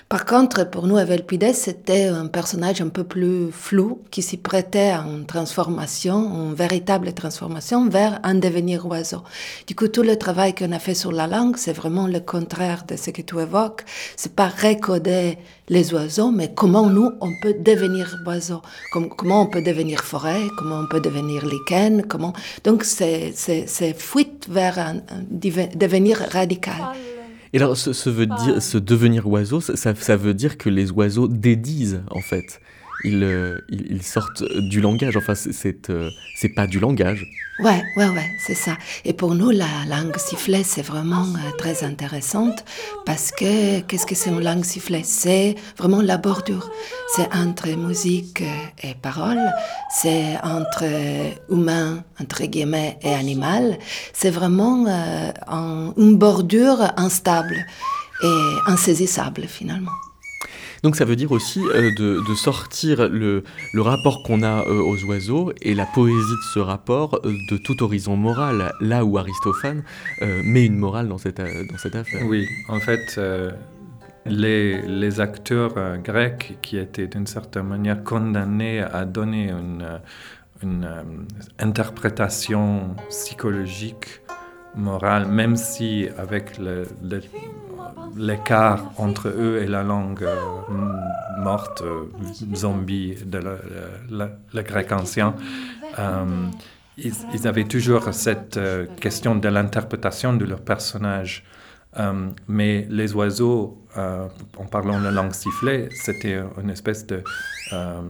[0.08, 4.90] Par contre, pour nous, Evelpides, c'était un personnage un peu plus flou qui s'y prêtait
[4.90, 9.22] à une transformation, une véritable transformation vers un devenir oiseau.
[9.66, 12.84] Du coup, tout le travail qu'on a fait sur la langue, c'est vraiment le contraire
[12.86, 13.84] de ce que tu évoques.
[14.16, 15.38] C'est pas recoder
[15.68, 18.60] les oiseaux, mais comment nous, on peut devenir oiseau.
[18.92, 22.34] comment on peut devenir forêt, comment on peut devenir lichen, comment...
[22.62, 24.96] Donc, c'est, c'est, fuite vers un
[25.30, 26.94] devenir radical.
[27.54, 31.28] Et alors, ce, veut dire, ce devenir oiseau, ça, ça, veut dire que les oiseaux
[31.28, 32.60] dédisent, en fait.
[33.04, 33.58] Ils, euh,
[34.00, 35.16] sortent du langage.
[35.16, 36.10] Enfin, c'est euh,
[36.56, 37.26] pas du langage.
[37.60, 38.76] Ouais, ouais, ouais, c'est ça.
[39.04, 42.64] Et pour nous, la langue sifflée, c'est vraiment euh, très intéressante
[43.06, 45.02] parce que qu'est-ce que c'est une langue sifflée?
[45.04, 46.70] C'est vraiment la bordure.
[47.14, 48.42] C'est entre musique
[48.82, 49.38] et parole,
[49.90, 50.84] c'est entre
[51.48, 53.78] humain, entre guillemets, et animal.
[54.12, 57.66] C'est vraiment euh, une bordure instable
[58.22, 59.92] et insaisissable finalement.
[60.84, 63.42] Donc ça veut dire aussi euh, de, sortir le,
[63.74, 67.82] rapport qu'on a euh, aux oiseaux et la poésie de ce rapport euh, de tout
[67.82, 69.82] horizon moral, là où Aristophane
[70.20, 72.26] met une morale dans cette, dans cette affaire.
[72.26, 73.18] Oui, en fait,
[74.26, 80.00] les, acteurs grecs qui étaient d'une certaine manière condamnés à donner une,
[80.62, 80.86] une
[81.58, 84.20] interprétation psychologique
[84.76, 86.86] morale, même si avec le,
[88.16, 90.36] l'écart entre eux et la langue euh,
[91.38, 92.04] morte, euh,
[92.54, 95.34] zombie de le, grec ancien.
[95.98, 96.24] Euh,
[96.96, 98.58] ils, avaient toujours cette
[99.00, 101.44] question de l'interprétation de leur personnage.
[102.46, 107.24] mais les oiseaux, en parlant la langue sifflée, c'était une espèce de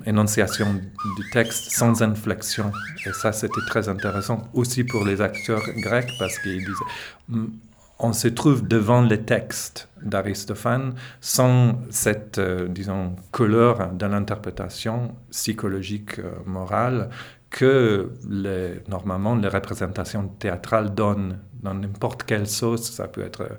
[0.05, 2.73] énonciation du texte sans inflexion.
[3.07, 7.49] Et ça, c'était très intéressant aussi pour les acteurs grecs parce qu'ils disaient
[7.99, 16.19] on se trouve devant les textes d'Aristophane sans cette, euh, disons, couleur de l'interprétation psychologique
[16.19, 17.11] euh, morale
[17.51, 18.11] que
[18.89, 22.91] normalement les représentations théâtrales donnent dans n'importe quelle sauce.
[22.91, 23.57] Ça peut être, euh,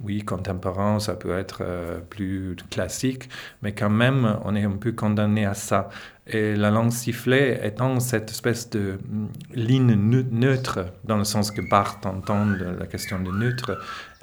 [0.00, 1.64] oui, contemporain, ça peut être
[2.10, 3.28] plus classique,
[3.62, 5.88] mais quand même, on est un peu condamné à ça.
[6.28, 9.94] Et la langue sifflée étant cette espèce de mm, ligne
[10.32, 13.78] neutre, dans le sens que Barthes entend la question de neutre,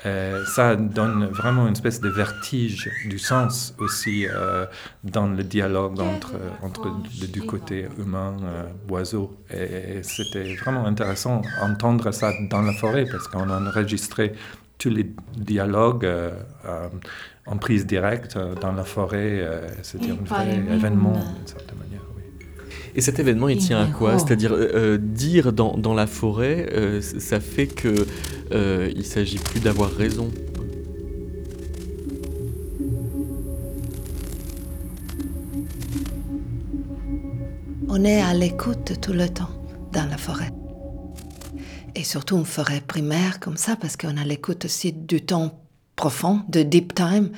[0.06, 4.66] euh, ça donne vraiment une espèce de vertige du sens aussi euh,
[5.06, 6.92] dans le dialogue entre, entre
[7.32, 9.38] du côté humain, euh, oiseau.
[9.50, 14.34] Et, c'était vraiment intéressant d'entendre ça dans la forêt parce qu'on a enregistré
[14.78, 16.10] tous les dialogues
[17.46, 19.48] en prise directe dans la forêt.
[19.82, 22.02] c'était un vrai événement d'une certaine manière.
[22.96, 26.70] Et cet événement, il tient à quoi C'est-à-dire euh, euh, dire dans, dans, la forêt,
[26.74, 28.08] euh, ça fait que
[28.96, 30.30] il s'agit plus d'avoir raison.
[37.90, 39.50] On est à l'écoute tout le temps
[39.92, 40.52] dans la forêt.
[41.96, 45.60] Et surtout une forêt primaire comme ça, parce qu'on a l'écoute aussi du temps
[45.96, 47.30] profond, de deep time.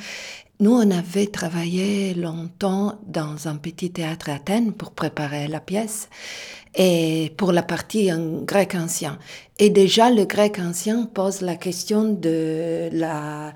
[0.62, 6.08] Nous, on avait travaillé longtemps dans un petit théâtre à Athènes pour préparer la pièce
[6.74, 9.20] et pour la partie en grec ancien.
[9.60, 13.54] Et déjà, le grec ancien pose la question de la,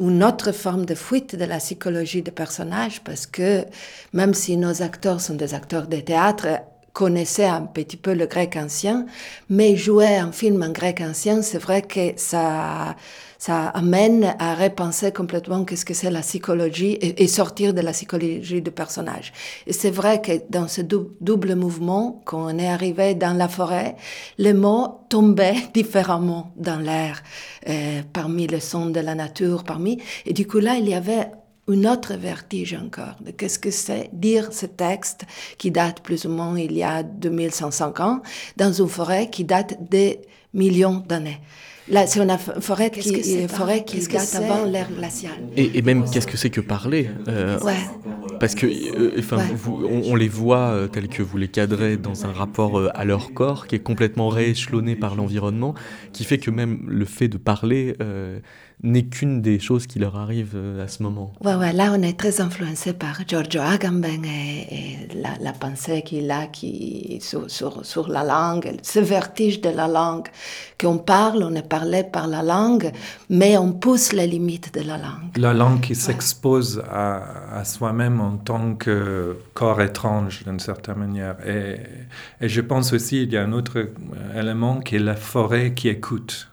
[0.00, 3.64] une autre forme de fuite de la psychologie des personnages parce que
[4.12, 6.48] même si nos acteurs sont des acteurs de théâtre,
[6.92, 9.06] connaissaient un petit peu le grec ancien,
[9.48, 12.96] mais jouer un film en grec ancien, c'est vrai que ça,
[13.38, 18.60] ça amène à repenser complètement qu'est-ce que c'est la psychologie et, sortir de la psychologie
[18.60, 19.32] du personnage.
[19.66, 23.96] Et c'est vrai que dans ce double mouvement, quand on est arrivé dans la forêt,
[24.38, 27.22] les mots tombaient différemment dans l'air,
[27.68, 31.30] euh, parmi le son de la nature, parmi, et du coup là, il y avait
[31.68, 35.24] une autre vertige encore de qu'est-ce que c'est dire ce texte
[35.58, 38.20] qui date plus ou moins il y a 2500 ans
[38.56, 40.20] dans une forêt qui date des
[40.54, 41.40] millions d'années.
[41.88, 45.32] Là, c'est une forêt qui, forêt qui date avant l'ère glaciale.
[45.56, 47.74] Et, même, qu'est-ce que c'est que parler euh, Ouais,
[48.38, 49.44] Parce que, euh, enfin, Ouais.
[49.52, 52.88] vous- on, on les voit euh, tels que vous les cadrez dans un rapport euh,
[52.94, 55.74] à leur corps qui est complètement rééchelonné par l'environnement,
[56.12, 58.38] qui fait que même le fait de parler euh,
[58.82, 61.32] n'est qu'une des choses qui leur arrivent euh, à ce moment.
[61.44, 66.02] Ouais, ouais, là, on est très influencé par Giorgio Agamben et, et la, la pensée
[66.02, 70.26] qu'il a qui, sur, sur, sur la langue, ce vertige de la langue,
[70.80, 72.90] qu'on parle, on est parlé par la langue,
[73.30, 75.36] mais on pousse les limites de la langue.
[75.36, 81.36] La langue qui s'expose à, à soi-même en tant que corps étrange d'une certaine manière.
[81.46, 81.76] Et,
[82.40, 85.74] et je pense aussi il y a un autre euh, élément qui est la forêt
[85.74, 86.48] qui écoute.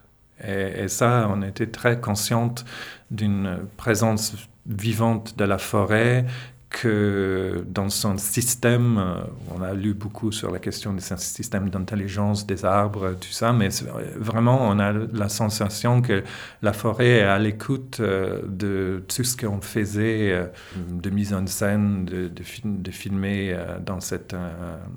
[0.46, 2.66] Et, ça, on était très consciente
[3.12, 4.36] d'une présence
[4.66, 6.26] vivante de la forêt
[6.70, 9.22] que dans son système, euh,
[9.56, 13.70] on a lu beaucoup sur la question des systèmes d'intelligence des arbres, tout ça, mais
[14.16, 16.24] vraiment on a la sensation que
[16.62, 20.46] la forêt est à l'écoute euh, de tout ce qu'on faisait euh,
[20.78, 24.36] de mise en scène, de, de, film- de filmer dans cet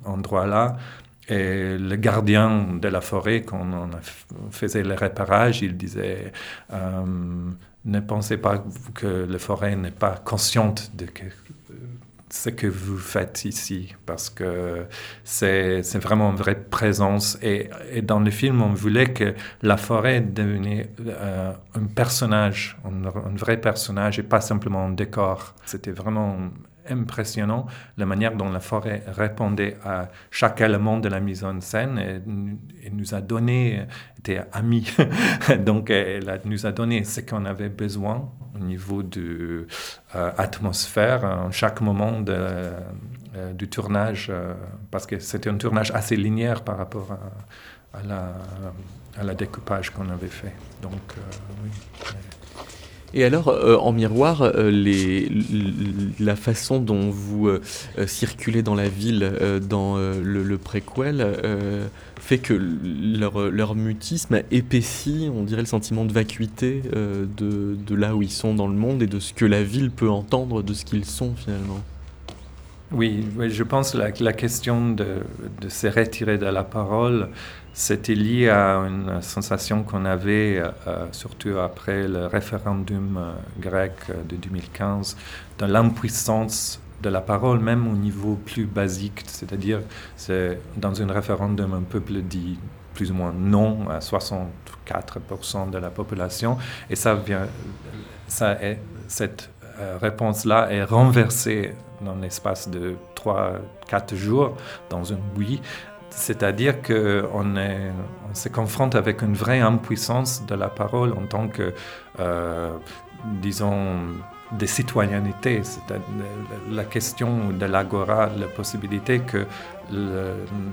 [0.05, 0.76] endroit-là.
[1.28, 6.32] Et le gardien de la forêt, quand on faisait le repérage, il disait
[6.72, 7.04] euh,
[7.84, 8.64] ne pensez pas
[8.94, 11.06] que la forêt n'est pas consciente de
[12.30, 14.86] ce que vous faites ici, parce que
[15.22, 17.38] c'est vraiment une vraie présence.
[17.42, 17.70] Et,
[18.02, 23.60] dans le film, on voulait que la forêt devenait euh, un personnage, un, un vrai
[23.60, 25.54] personnage, et pas simplement un décor.
[25.66, 26.50] C'était vraiment
[26.88, 27.66] impressionnant
[27.96, 32.90] la manière dont la forêt répondait à chaque élément de la mise en scène et,
[32.90, 33.86] nous- a donné,
[34.18, 34.86] était amie,
[35.64, 39.66] donc elle nous a donné ce qu'on avait besoin au niveau de
[40.14, 42.80] euh, atmosphère en chaque moment euh,
[43.54, 44.54] du tournage, euh,
[44.90, 48.32] parce que c'était un tournage assez linéaire par rapport à, à la,
[49.18, 50.52] à la découpage qu'on avait fait.
[50.82, 51.20] Donc, euh,
[51.64, 51.70] oui.
[53.14, 54.70] Et alors, euh, en miroir, euh,
[56.18, 57.60] la façon dont vous euh,
[57.98, 59.32] euh, circulez dans la ville,
[59.68, 61.26] dans le, préquel,
[62.20, 68.22] fait que leur, leur mutisme épaissit, on dirait, le sentiment de vacuité de, là où
[68.22, 70.84] ils sont dans le monde et de ce que la ville peut entendre de ce
[70.84, 71.80] qu'ils sont finalement.
[72.92, 75.06] Oui, je pense que la, la question de,
[75.60, 77.28] de se retirer de la parole,
[77.74, 84.14] c'était lié à une sensation qu'on avait, euh, surtout après le référendum euh, grec euh,
[84.28, 85.16] de 2015,
[85.58, 89.80] de l'impuissance de la parole, même au niveau plus basique, c'est-à-dire
[90.16, 92.58] c'est dans un référendum, un peuple dit
[92.94, 96.58] plus ou moins non à 64% de la population,
[96.90, 97.48] et ça vient,
[98.28, 99.50] ça est, cette
[99.80, 104.56] euh, réponse-là est renversée dans l'espace de 3-4 jours
[104.90, 105.60] dans un oui.
[106.14, 111.72] C'est-à-dire qu'on on se confronte avec une vraie impuissance de la parole en tant que,
[112.20, 112.72] euh,
[113.24, 113.98] disons,
[114.52, 115.62] des citoyennetés.
[115.62, 116.04] C'est-à-dire
[116.70, 119.46] la question de l'agora, la possibilité que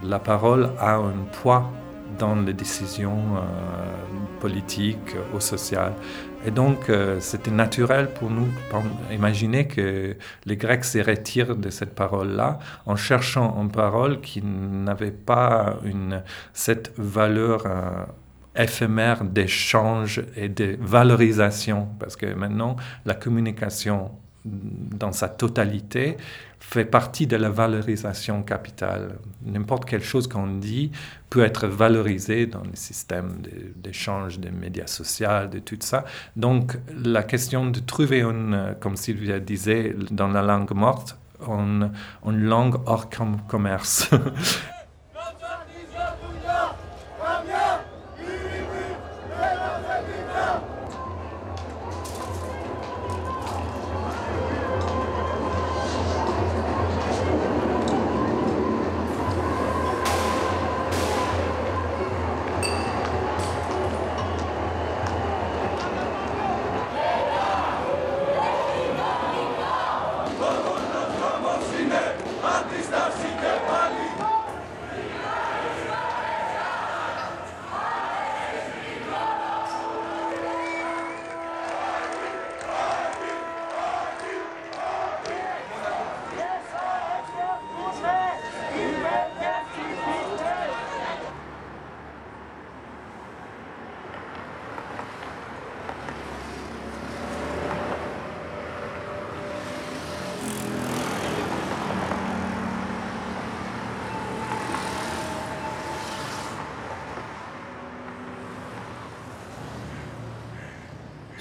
[0.03, 1.69] la parole a un poids
[2.17, 3.41] dans les décisions euh,
[4.39, 5.93] politiques ou sociales.
[6.45, 8.47] Et donc, euh, c'était naturel pour nous
[9.11, 10.15] imaginer que
[10.45, 15.77] les Grecs se retirent de cette parole-là en cherchant une parole qui n'avait pas
[16.53, 18.05] cette valeur euh,
[18.55, 21.89] éphémère d'échange et de valorisation.
[21.99, 24.11] Parce que maintenant, la communication
[24.45, 26.15] dans sa totalité
[26.59, 29.17] fait partie de la valorisation capitale.
[29.43, 30.91] N'importe quelle chose qu'on dit
[31.29, 36.05] peut être valorisée dans les systèmes de- d'échange des médias sociaux, de tout ça.
[36.35, 41.91] Donc la question de trouver une, comme Sylvia disait, dans la langue morte, une,
[42.25, 44.09] une langue hors com- commerce.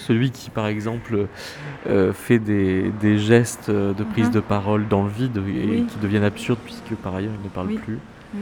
[0.09, 1.26] celui qui, par exemple,
[1.86, 5.86] euh, fait des, des gestes de prise de parole dans le vide et Oui.
[5.86, 7.76] qui deviennent absurdes puisque par ailleurs il ne parle Oui.
[7.78, 7.98] plus.
[8.34, 8.40] Oui.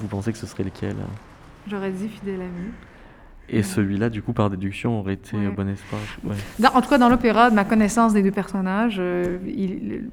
[0.00, 0.96] Vous pensez que ce serait lequel
[1.70, 2.70] J'aurais dit fidèle ami.
[3.50, 5.48] Et celui-là, du coup, par déduction, aurait été Ouais.
[5.54, 6.00] Bon Espoir.
[6.24, 6.34] Ouais.
[6.58, 10.04] Dans- en tout cas, dans l'opéra, de ma connaissance des deux personnages, euh, il- le-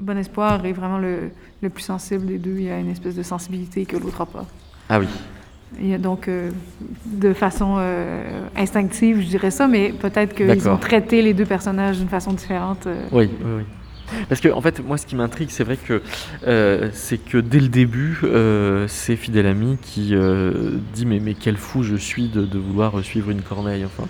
[0.00, 1.30] Bon Espoir est vraiment le,
[1.62, 2.56] le plus sensible des deux.
[2.56, 4.46] Il y a une espèce de sensibilité que l'autre n'a pas.
[4.88, 5.06] Ah oui.
[5.80, 6.50] Et donc, euh,
[7.06, 11.98] de façon euh, instinctive, je dirais ça, mais peut-être qu'ils ont traité les deux personnages
[11.98, 12.86] d'une façon différente.
[12.86, 12.96] euh.
[13.12, 13.62] Oui, oui, oui.
[14.28, 16.02] Parce que, en fait, moi, ce qui m'intrigue, c'est vrai que
[16.46, 21.34] euh, c'est que dès le début, euh, c'est Fidèle Ami qui euh, dit mais, mais
[21.34, 23.84] quel fou je suis de, de vouloir suivre une corneille.
[23.84, 24.08] Enfin,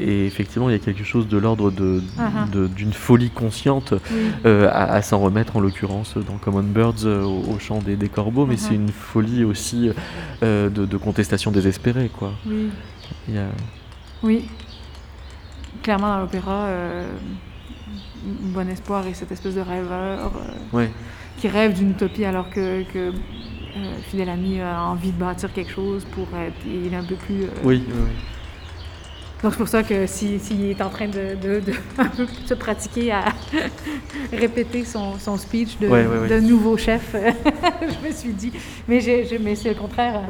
[0.00, 2.46] et effectivement, il y a quelque chose de l'ordre de- Ah, ah.
[2.50, 4.50] de- d'une folie consciente Oui.
[4.70, 8.46] à, à s'en remettre, en l'occurrence dans Common Birds au, au chant des, des corbeaux,
[8.46, 8.58] mais Mhm.
[8.60, 9.90] c'est une folie aussi
[10.42, 12.32] de, de contestation désespérée, quoi.
[12.46, 12.68] Oui.
[13.28, 13.48] Il y a-
[14.22, 14.46] Oui.
[15.82, 17.06] Clairement, dans l'opéra, euh,
[18.24, 20.90] Bon Espoir est cette espèce de rêveur euh, Ouais.
[21.38, 23.12] qui rêve d'une utopie alors que, que euh,
[24.10, 26.54] Fidèle Ami a envie de bâtir quelque chose pour être.
[26.66, 27.42] Il est un peu plus.
[27.44, 28.10] euh, Oui, oui, oui.
[29.42, 31.72] Donc c'est pour ça que s'il si, est en train de, de, de
[32.46, 33.24] se pratiquer à
[34.32, 36.28] répéter son, son speech de, Ouais, ouais, ouais.
[36.28, 37.14] de nouveau chef,
[37.82, 38.52] je me suis dit.
[38.88, 39.00] Mais,
[39.42, 40.22] mais c'est le contraire.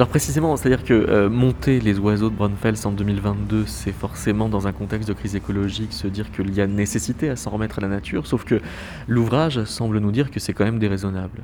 [0.00, 4.66] Alors précisément, c'est-à-dire que euh, monter les oiseaux de Braunfels en 2022, c'est forcément dans
[4.66, 7.82] un contexte de crise écologique se dire qu'il y a nécessité à s'en remettre à
[7.82, 8.62] la nature, sauf que
[9.08, 11.42] l'ouvrage semble nous dire que c'est quand même déraisonnable.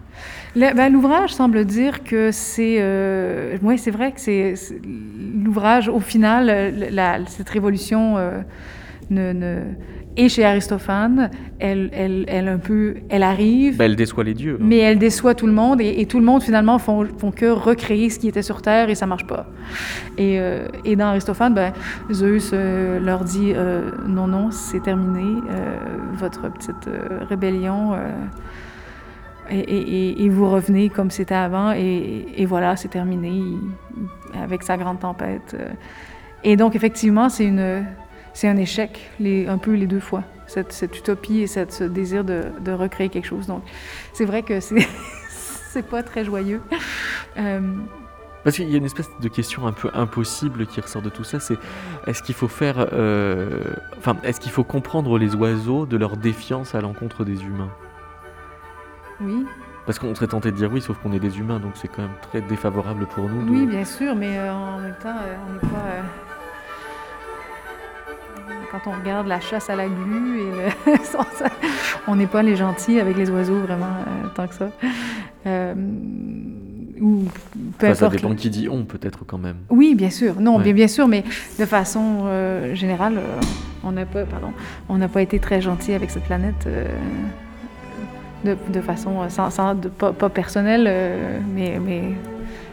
[0.55, 2.77] Le- ben, L'ouvrage semble dire que c'est.
[2.81, 4.55] Euh, oui, c'est vrai que c'est.
[5.45, 8.17] L'ouvrage, au final, euh, cette révolution
[9.11, 9.61] ne-
[10.19, 14.55] et chez Aristophane, elle, elle, elle, un peu, elle arrive, Bah, elle déçoit les dieux.
[14.61, 14.64] hein.
[14.67, 17.47] mais elle déçoit tout le monde et, et tout le monde finalement font, font que
[17.47, 19.47] recréer ce qui était sur Terre et ça marche pas.
[20.17, 21.73] Et, euh, et dans Aristophane, ben,
[22.11, 25.41] Zeus euh, leur dit euh, non, non, c'est terminé,
[26.14, 26.89] votre petite
[27.29, 27.93] rébellion.
[29.51, 33.43] et, vous revenez comme c'était avant, et, voilà, c'est terminé,
[34.43, 35.57] avec sa grande tempête.
[36.45, 37.85] Et donc, effectivement, c'est une,
[38.37, 41.84] c'est un échec, les, un peu les deux fois, cette, cette utopie et cette, ce
[41.84, 43.47] désir de, de recréer quelque chose.
[43.47, 43.62] Donc,
[44.12, 44.76] c'est vrai que c'est,
[45.30, 46.61] c'est pas très joyeux.
[47.39, 47.61] Euh,
[48.45, 51.24] Parce qu'il y a une espèce de question un peu impossible qui ressort de tout
[51.24, 51.57] ça, c'est
[52.07, 53.62] est-ce qu'il faut faire, euh,
[53.97, 57.70] enfin, est-ce qu'il faut comprendre les oiseaux de leur défiance à l'encontre des humains?
[59.22, 59.47] Oui,
[59.87, 62.03] Parce qu'on serait tenté de dire oui, sauf qu'on est des humains, donc c'est quand
[62.03, 63.45] même très défavorable pour nous.
[63.47, 65.16] de- oui, bien sûr, mais euh, en même temps,
[65.49, 66.26] on n'est pas.
[68.71, 70.51] Quand on regarde la chasse à la glu, et
[70.91, 70.97] le-
[72.09, 74.69] on n'est pas les gentils avec les oiseaux vraiment euh, tant que ça.
[75.47, 75.75] Euh,
[77.01, 77.25] ou
[77.79, 79.57] peu Enfin, ça dépend qui dit on, peut-être quand même.
[79.71, 80.41] Oui, bien sûr.
[80.41, 80.64] Non, Ouais.
[80.64, 81.25] bien, bien sûr, mais
[81.59, 83.41] de façon euh, générale, euh,
[83.85, 84.53] on n'a pas, pardon,
[84.89, 86.67] on n'a pas été très gentil avec cette planète
[88.45, 90.91] de, de façon sans, sans- de- pas, pas personnelle,
[91.55, 92.03] mais, mais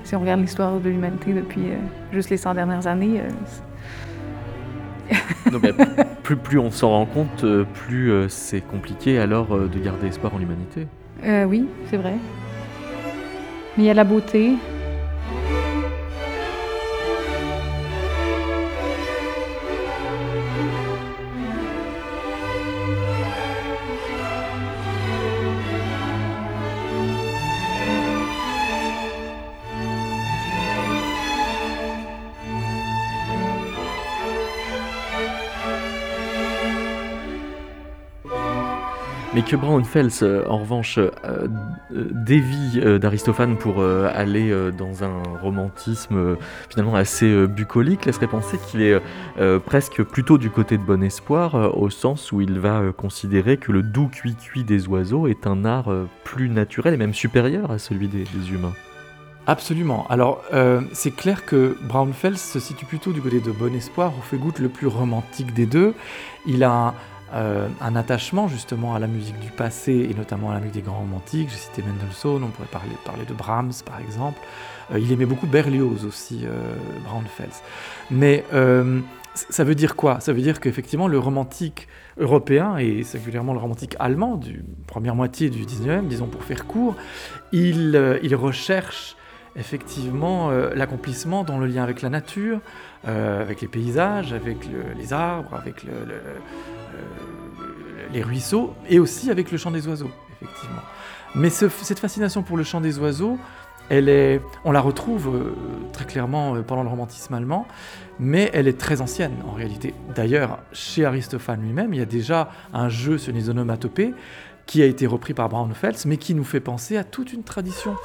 [0.04, 1.64] si on regarde l'histoire de l'humanité depuis
[2.12, 3.22] juste les 100 dernières années,
[6.24, 10.34] Plus, on s'en rend compte, euh, plus euh, c'est compliqué alors euh, de garder espoir
[10.34, 10.88] en l'humanité.
[11.47, 12.16] oui, c'est vrai.
[13.78, 14.54] Mais il y a la beauté.
[39.36, 41.48] Mais que Braunfels, euh, en revanche, euh, euh,
[42.12, 46.38] dévie d'Aristophane pour aller dans un romantisme
[46.70, 49.00] finalement assez bucolique, laisserait penser qu'il est
[49.66, 53.82] presque plutôt du côté de bon espoir, au sens où il va considérer que le
[53.82, 55.92] doux cuit-cuit des oiseaux est un art
[56.24, 58.74] plus naturel et même supérieur à celui des, humains.
[59.48, 60.06] Absolument.
[60.10, 60.44] Alors,
[60.94, 64.60] c'est clair que Braunfels se situe plutôt du côté de Bon Espoir, au fait goutte
[64.60, 65.94] le plus romantique des deux.
[66.46, 66.94] Il a
[67.34, 70.82] euh, un attachement justement à la musique du passé et notamment à la musique des
[70.82, 71.50] grands romantiques.
[71.50, 74.40] J'ai cité Mendelssohn, on pourrait parler, de Brahms par exemple.
[74.92, 76.76] Euh, il aimait beaucoup Berlioz aussi, euh,
[77.06, 77.50] Braunfels.
[78.12, 79.00] Mais euh,
[79.34, 80.20] ça veut dire quoi?
[80.20, 81.88] Ça veut dire qu'effectivement le romantique
[82.20, 86.96] européen et singulièrement le romantique allemand du première moitié du 19e, disons pour faire court,
[87.52, 87.98] il,
[88.36, 89.16] recherche
[89.56, 92.60] effectivement l'accomplissement dans le lien avec la nature,
[93.06, 95.92] avec les paysages, avec le- les arbres, avec le-
[98.12, 100.82] les ruisseaux et aussi avec le chant des oiseaux, effectivement.
[101.36, 103.38] Mais ce- cette fascination pour le chant des oiseaux,
[103.89, 105.56] elle est, on la retrouve euh,
[105.91, 107.68] très clairement euh, pendant le romantisme allemand,
[108.20, 109.94] mais elle est très ancienne en réalité.
[110.16, 114.14] D'ailleurs, chez Aristophane lui-même, il y a déjà un jeu sur les onomatopées
[114.68, 117.96] qui a été repris par Braunfels, mais qui nous fait penser à toute une tradition.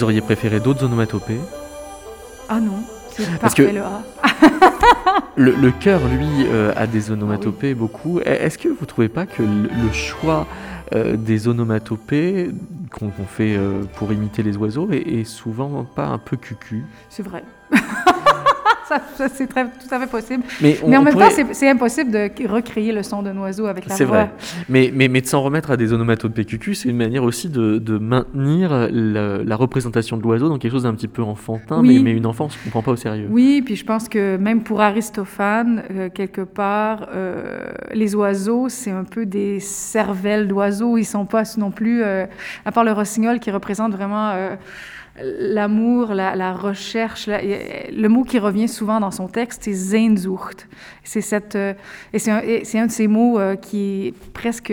[0.00, 1.38] Vous auriez préféré d'autres onomatopées
[2.48, 4.00] Ah non, c'est Parce que- le A.
[5.36, 8.18] Le, le chœur, lui, euh, a des onomatopées beaucoup.
[8.20, 10.46] E- Est-ce que vous trouvez pas que le, le choix
[10.94, 12.50] euh, des onomatopées
[12.90, 16.82] qu'on fait euh, pour imiter les oiseaux est, est souvent pas un peu cucu?
[17.10, 17.44] C'est vrai.
[18.90, 19.54] Ça, ça, c'est tout
[19.94, 20.42] à fait possible.
[20.60, 23.36] Mais, on- Mais en même pourrait- temps, c'est- c'est impossible de recréer le son d'un
[23.38, 24.16] oiseau avec la C'est voix.
[24.24, 24.30] vrai.
[24.68, 27.78] Mais, mais, mais de s'en remettre à des onomatopées cucu, c'est une manière aussi de,
[27.78, 31.98] de maintenir la, la représentation de l'oiseau dans quelque chose d'un petit peu enfantin, Oui.
[31.98, 33.28] mais, mais une enfance ne comprend pas au sérieux.
[33.30, 38.90] Oui, puis je pense que même pour Aristophane, euh, quelque part, euh, les oiseaux, c'est
[38.90, 40.96] un peu des cervelles d'oiseaux.
[40.98, 42.26] Ils sont pas non plus, euh,
[42.64, 44.30] à part le rossignol qui représente vraiment
[45.22, 47.28] l'amour, la, recherche.
[47.28, 50.68] le mot qui revient souvent dans son texte, c'est Sehnsucht.
[51.04, 51.74] C'est cette, euh,
[52.12, 54.72] et c'est un, de ces mots euh, qui est presque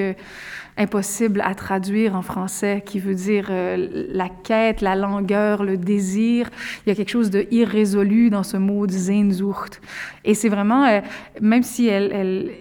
[0.78, 6.50] impossible à traduire en français, qui veut dire euh, la quête, la langueur, le désir.
[6.86, 9.82] Il y a quelque chose de irrésolu dans ce mot de Sehnsucht.
[10.24, 11.02] Et c'est vraiment,
[11.42, 12.52] même si elle,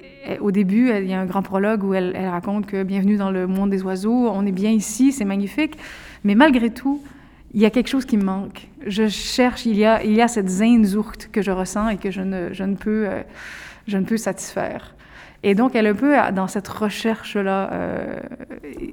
[0.41, 3.47] au début, il y a un grand prologue où elle raconte que bienvenue dans le
[3.47, 5.77] monde des oiseaux, on est bien ici, c'est magnifique.
[6.25, 7.03] Mais malgré tout,
[7.57, 8.69] il y a quelque chose qui me manque.
[8.87, 12.11] Je cherche, il y a, il y a cette Sehnsucht que je ressens et que
[12.11, 13.23] je ne, je ne, peux, euh,
[13.89, 14.95] je ne peux satisfaire.
[15.43, 17.71] Et donc, elle est un peu dans cette recherche-là.
[17.73, 18.21] euh,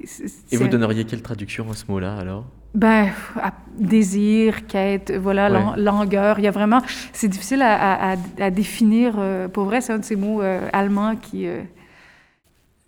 [0.04, 2.46] c'est- Et vous donneriez quelle traduction à ce mot-là alors?
[2.74, 5.80] Ben, à- désir, quête, voilà, Ouais.
[5.82, 6.38] langueur.
[6.38, 6.80] Il y a vraiment.
[7.12, 9.16] C'est difficile à, à- à- à définir.
[9.18, 11.46] euh, pour vrai, c'est un de ces mots euh, allemands qui.
[11.46, 11.60] euh,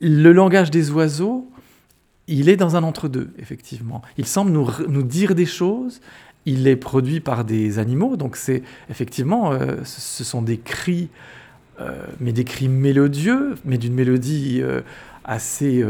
[0.00, 1.50] Le langage des oiseaux,
[2.28, 4.02] il est dans un entre-deux, effectivement.
[4.18, 6.00] Il semble nous, nous dire des choses.
[6.44, 11.08] Il est produit par des animaux, donc c'est effectivement, euh, ce sont des cris,
[11.80, 14.82] euh, mais des cris mélodieux, mais d'une mélodie euh,
[15.24, 15.84] assez,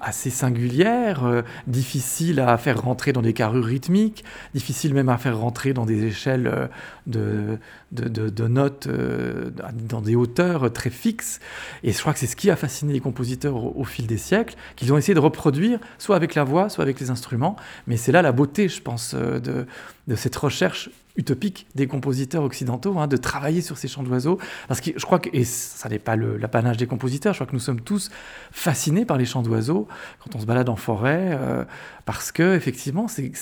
[0.00, 4.24] assez singulière, difficile à faire rentrer dans des carrures rythmiques,
[4.54, 6.68] difficile même à faire rentrer dans des échelles
[7.08, 7.58] de,
[7.94, 9.50] de, notes, euh,
[9.88, 11.40] dans des hauteurs très fixes.
[11.82, 14.54] Et je crois que c'est ce qui a fasciné les compositeurs au, fil des siècles,
[14.76, 17.56] qu'ils ont essayé de reproduire, soit avec la voix, soit avec les instruments.
[17.86, 22.98] Mais c'est là la beauté, je pense, euh, de, cette recherche utopique des compositeurs occidentaux,
[22.98, 24.38] hein, de travailler sur ces chants d'oiseaux.
[24.66, 27.52] Parce que je crois que, et ça n'est pas l'apanage des compositeurs, je crois que
[27.52, 28.10] nous sommes tous
[28.50, 29.86] fascinés par les chants d'oiseaux
[30.18, 31.64] quand on se balade en forêt, euh,
[32.04, 33.32] parce que effectivement, c'est-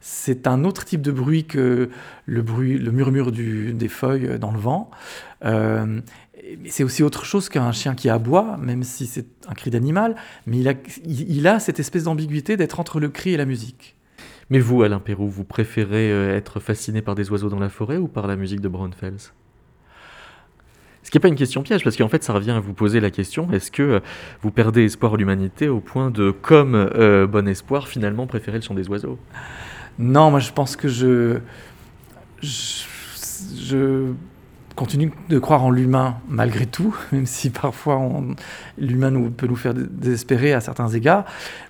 [0.00, 1.90] c'est un autre type de bruit que
[2.26, 4.90] le bruit, le murmure des feuilles dans le vent.
[5.44, 6.00] Euh,
[6.66, 10.58] c'est aussi autre chose qu'un chien qui aboie, même si c'est un cri d'animal, mais
[10.58, 10.74] il a,
[11.04, 13.96] il, a cette espèce d'ambiguïté d'être entre le cri et la musique.
[14.50, 17.98] Mais vous, Alain Perrou, vous préférez euh, être fasciné par des oiseaux dans la forêt
[17.98, 19.32] ou par la musique de Braunfels
[21.02, 23.00] Ce qui n'est pas une question piège, parce qu'en fait, ça revient à vous poser
[23.00, 24.00] la question est-ce que euh,
[24.40, 26.88] vous perdez espoir en l'humanité au point de, comme
[27.30, 29.18] bon espoir, finalement préférer le chant des oiseaux?
[29.98, 31.38] Non, moi je pense que je,
[32.40, 34.12] je,
[34.76, 38.00] continue de croire en l'humain malgré tout, même si parfois
[38.78, 41.24] l'humain peut nous faire dé- désespérer à certains égards,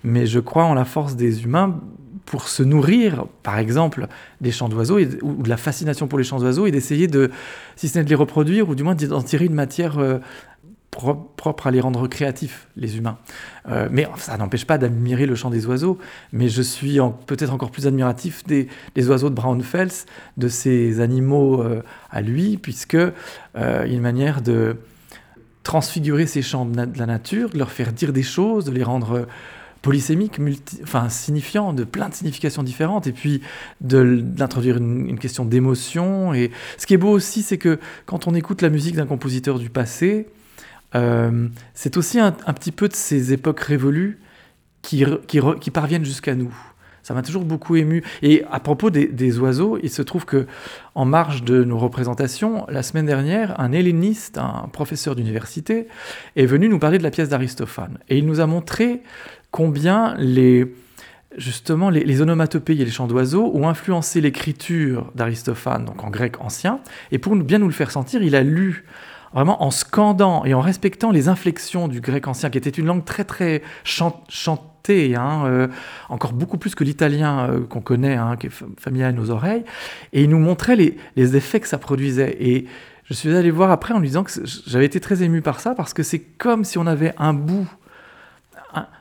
[0.05, 1.81] mais je crois en la force des humains
[2.27, 4.07] pour se nourrir, par exemple,
[4.43, 7.31] des chants d'oiseaux ou de la fascination pour les chants d'oiseaux et d'essayer de,
[7.75, 10.19] si ce n'est de les reproduire, ou du moins d'en tirer une matière euh,
[10.91, 13.19] propre à les rendre créatifs, les humains.
[13.69, 15.99] Euh, mais ça n'empêche pas d'admirer le chant des oiseaux,
[16.33, 18.69] mais je suis peut-être encore plus admiratif des,
[19.09, 19.93] oiseaux de Braunfels,
[20.37, 24.77] de ces animaux euh, à lui, puisque euh, une manière de
[25.63, 29.13] transfigurer ces chants de, la nature, de leur faire dire des choses, de les rendre
[29.13, 29.27] euh,
[29.83, 33.43] polysémique, multi, enfin signifiant, de plein de significations différentes, et puis
[33.81, 36.35] d'introduire une, une, question d'émotion.
[36.35, 39.59] Et ce qui est beau aussi, c'est que quand on écoute la musique d'un compositeur
[39.59, 40.27] du passé,
[40.95, 44.19] euh, c'est aussi un, petit peu de ces époques révolues
[44.83, 45.05] qui,
[45.73, 46.55] parviennent jusqu'à nous.
[47.03, 48.03] Ça m'a toujours beaucoup ému.
[48.23, 50.47] Et à propos des, oiseaux, il se trouve que
[50.95, 55.89] en marge de nos représentations, la semaine dernière, un helléniste, un professeur d'université,
[56.37, 57.99] est venu nous parler de la pièce d'Aristophane.
[58.09, 59.03] Et il nous a montré
[59.51, 60.75] combien les,
[61.37, 66.81] justement les onomatopées et les chants d'oiseaux ont influencé l'écriture d'Aristophane, donc en grec ancien.
[67.11, 68.85] Et pour bien nous le faire sentir, il a lu
[69.33, 73.05] vraiment en scandant et en respectant les inflexions du grec ancien, qui était une langue
[73.05, 75.69] très très chantée, hein, euh,
[76.09, 79.65] encore beaucoup plus que l'italien euh, qu'on connaît, hein, qui est familier à nos oreilles.
[80.13, 82.37] Et il nous montrait les, les, effets que ça produisait.
[82.41, 82.67] Et
[83.05, 84.33] je suis allé voir après en lui disant que
[84.67, 87.69] j'avais été très ému par ça, parce que c'est comme si on avait un bout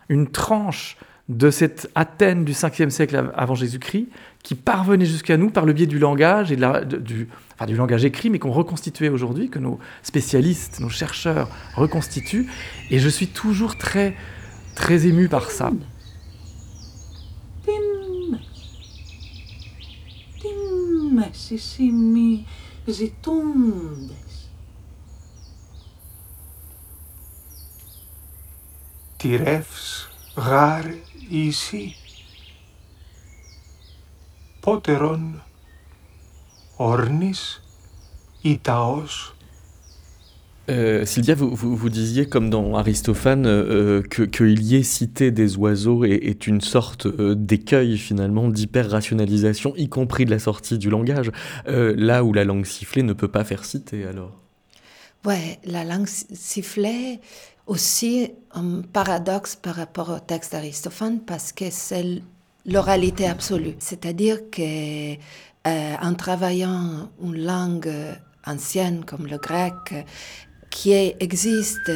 [0.10, 0.98] une tranche
[1.30, 4.08] de cette Athènes du 5e siècle avant Jésus-Christ
[4.44, 8.30] qui parvenait jusqu'à nous par le biais du langage et du, enfin du langage écrit,
[8.30, 12.48] mais qu'on reconstituait aujourd'hui, que nos spécialistes, nos chercheurs reconstituent.
[12.92, 14.16] Et je suis toujours très,
[14.76, 15.72] très ému par ça.
[29.18, 30.86] Tirefs rare
[31.32, 31.96] ici.
[34.62, 35.47] Poteron
[36.80, 37.60] ornis
[38.44, 39.34] itaos
[40.70, 45.32] Euh, Sylvia, vous, vous, vous, disiez, comme dans Aristophane, euh, qu'il que y ait cité
[45.32, 50.78] des oiseaux est, est une sorte euh, d'écueil finalement d'hyper-rationalisation, y compris de la sortie
[50.78, 51.32] du langage,
[51.70, 54.34] euh, là où la langue sifflée ne peut pas faire citer alors.
[55.26, 57.22] Ouais, la langue sifflée,
[57.66, 62.22] aussi un paradoxe par rapport au texte d'Aristophane parce que c'est
[62.66, 63.76] l'oralité absolue.
[63.80, 65.16] C'est-à-dire que
[65.68, 67.92] euh, en travaillant une langue
[68.46, 69.74] ancienne comme le grec,
[70.70, 71.92] qui existe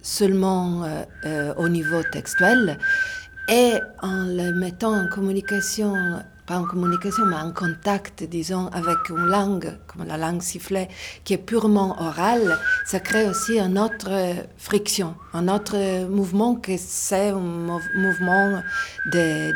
[0.00, 2.78] seulement euh, euh, au niveau textuel,
[3.48, 3.72] et
[4.02, 9.76] en le mettant en communication pas en communication, mais en contact, disons, avec une langue,
[9.88, 10.86] comme la langue sifflée,
[11.24, 14.10] qui est purement orale, ça crée aussi une autre
[14.56, 18.62] friction, un autre mouvement que c'est un mouvement
[19.06, 19.52] de,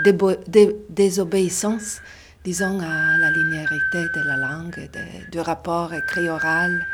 [0.89, 2.01] désobéissance,
[2.45, 6.87] disons, à la linéarité de la langue, de, du rapport écrit-oral.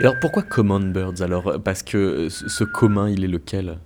[0.00, 1.60] Et alors pourquoi Common Birds alors?
[1.64, 3.78] Parce que ce commun, il est lequel?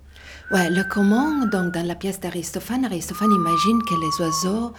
[0.51, 4.73] Ouais, le commun, donc dans la pièce d'Aristophane, Aristophane imagine que les oiseaux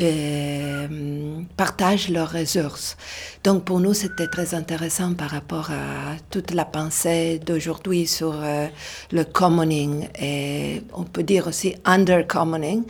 [0.00, 2.96] euh, partagent leurs ressources.
[3.44, 8.66] Donc pour nous, c'était très intéressant par rapport à toute la pensée d'aujourd'hui sur euh,
[9.12, 12.82] le commoning et on peut dire aussi undercommoning.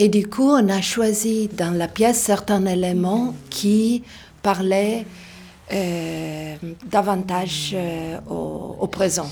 [0.00, 4.04] Et du coup, on a choisi dans la pièce certains éléments qui
[4.42, 5.04] parlaient
[5.72, 6.54] euh,
[6.86, 9.28] davantage euh, au, au, présent.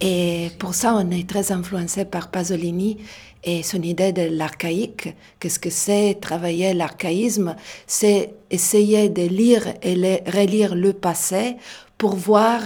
[0.00, 2.98] Et pour ça, on est très influencé par Pasolini
[3.44, 5.14] et son idée de l'archaïque.
[5.38, 7.54] Qu'est-ce que c'est travailler l'archaïsme?
[7.86, 11.56] C'est essayer de lire et de relire le passé
[11.96, 12.60] pour voir,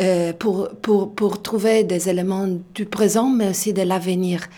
[0.00, 4.48] euh, pour, pour, pour trouver des éléments du présent, mais aussi de l'avenir.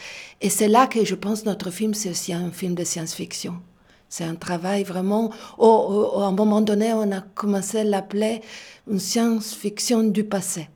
[0.45, 3.55] Et c'est là que je pense notre film, c'est aussi un film de science-fiction.
[4.11, 5.33] C'est un travail vraiment.
[5.57, 8.43] Oh, à un moment donné, on a commencé à l'appeler
[8.87, 10.69] une science-fiction du passé.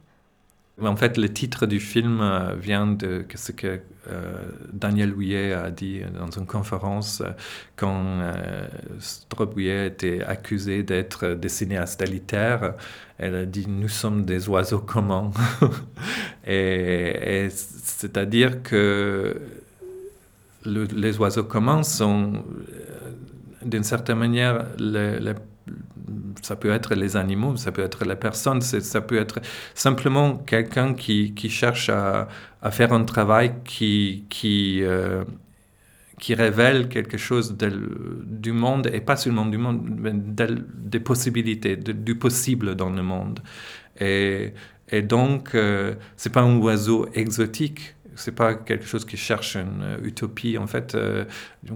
[0.81, 4.33] En fait, le titre du film euh, vient de ce que euh,
[4.73, 7.31] Daniel Houillet a dit dans une conférence euh,
[7.77, 8.67] quand euh,
[9.01, 12.03] Strobouillet était accusé d'être des cinéastes.
[13.19, 15.31] Elle a dit Nous sommes des oiseaux communs.
[16.47, 19.41] et, c'est-à-dire que
[20.65, 22.45] le, les oiseaux communs sont
[23.65, 24.67] d'une certaine manière,
[26.43, 29.41] ça peut être les animaux, ça peut être les personnes, ça peut être
[29.75, 32.29] simplement quelqu'un qui, qui, cherche à,
[32.63, 35.25] à, faire un travail qui, qui, euh,
[36.19, 41.77] qui révèle quelque chose du monde, et pas seulement du monde, mais de, des possibilités,
[41.77, 43.41] du possible dans le monde.
[44.01, 44.53] Et,
[45.03, 49.99] donc, euh, c'est pas un oiseau exotique, c'est pas quelque chose qui cherche une euh,
[50.03, 50.59] utopie.
[50.59, 51.25] En fait, euh,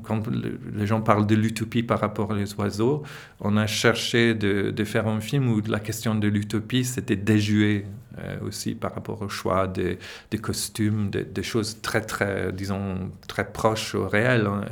[0.02, 3.02] quand le, les gens parlent de l'utopie par rapport aux oiseaux,
[3.40, 7.84] on a cherché de, de, faire un film où la question de l'utopie c'était déjoué
[7.84, 8.01] euh,
[8.44, 9.98] aussi par rapport au choix des,
[10.38, 14.46] costumes, des, choses très très, disons, très proches au réel.
[14.46, 14.64] Hein.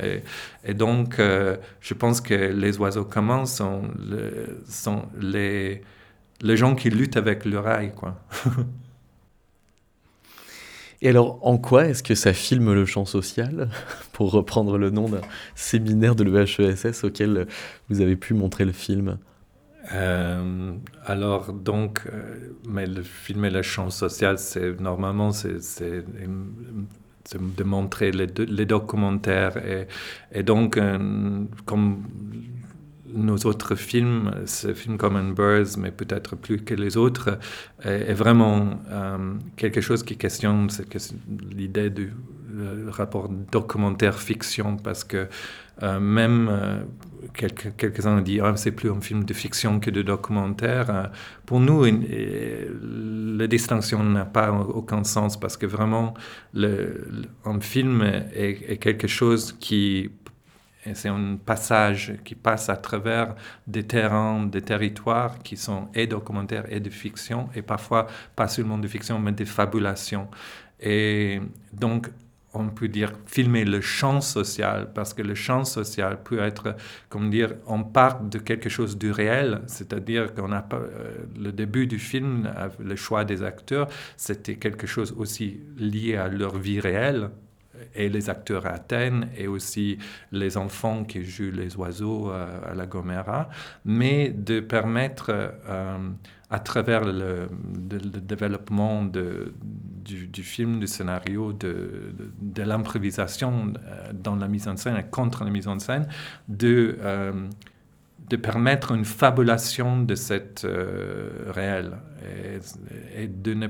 [0.63, 5.81] Et, donc, euh, je pense que les oiseaux communs sont, le, sont les,
[6.41, 8.19] les gens qui luttent avec le rail, quoi.
[11.03, 13.69] Et alors, en quoi est-ce que ça filme le champ social,
[14.13, 15.21] pour reprendre le nom d'un
[15.55, 17.47] séminaire de l'EHESS auquel
[17.89, 19.17] vous avez pu montrer le film?
[19.93, 20.73] Euh,
[21.05, 26.03] alors, donc, euh, mais le filmer le champ social, c'est normalement, c'est
[27.39, 29.57] de montrer les, documentaires.
[29.57, 29.87] Et,
[30.31, 32.03] et donc, euh, comme
[33.13, 37.39] nos autres films, ce film Common Birds, mais peut-être plus que les autres,
[37.83, 40.69] est, vraiment euh, quelque chose qui questionne
[41.51, 42.13] l'idée du
[42.89, 45.27] rapport documentaire-fiction, parce que
[45.83, 46.81] euh, même euh,
[47.33, 51.11] quelques, quelques-uns ont dit ah, c'est plus un film de fiction que de documentaire.
[51.45, 56.13] pour nous, la distinction n'a pas aucun sens, parce que vraiment,
[56.55, 58.01] un film
[58.33, 60.11] est, quelque chose qui
[60.93, 63.35] c'est un passage qui passe à travers
[63.67, 68.79] des terrains, des territoires qui sont et documentaires et de fiction, et parfois pas seulement
[68.79, 70.27] de fiction, mais de fabulation.
[70.79, 71.39] Et
[71.71, 72.09] donc,
[72.53, 76.75] on peut dire filmer le champ social, parce que le champ social peut être,
[77.09, 81.87] comme dire, on part de quelque chose du réel, c'est-à-dire qu'on a euh, le début
[81.87, 83.87] du film, le choix des acteurs,
[84.17, 87.29] c'était quelque chose aussi lié à leur vie réelle,
[87.95, 89.97] et les acteurs à Athènes et aussi
[90.31, 93.49] les enfants qui jouent les oiseaux euh, à la Gomera,
[93.85, 95.97] mais de permettre euh,
[96.49, 102.13] à travers le, développement du, film, du scénario, de,
[102.57, 106.07] l'improvisation euh, dans la mise en scène et contre la mise en scène,
[106.47, 106.97] de
[108.29, 110.65] de permettre une fabulation de cette
[111.49, 111.97] réel.
[113.17, 113.67] Et, de ne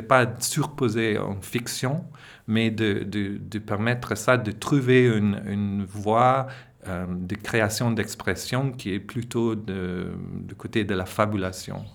[0.00, 2.06] pas surposé en fiction,
[2.49, 6.47] mais de, de, de, permettre ça, de trouver une, une voie
[6.87, 10.13] euh, de création d'expression qui est plutôt de,
[10.47, 11.85] du côté de la fabulation.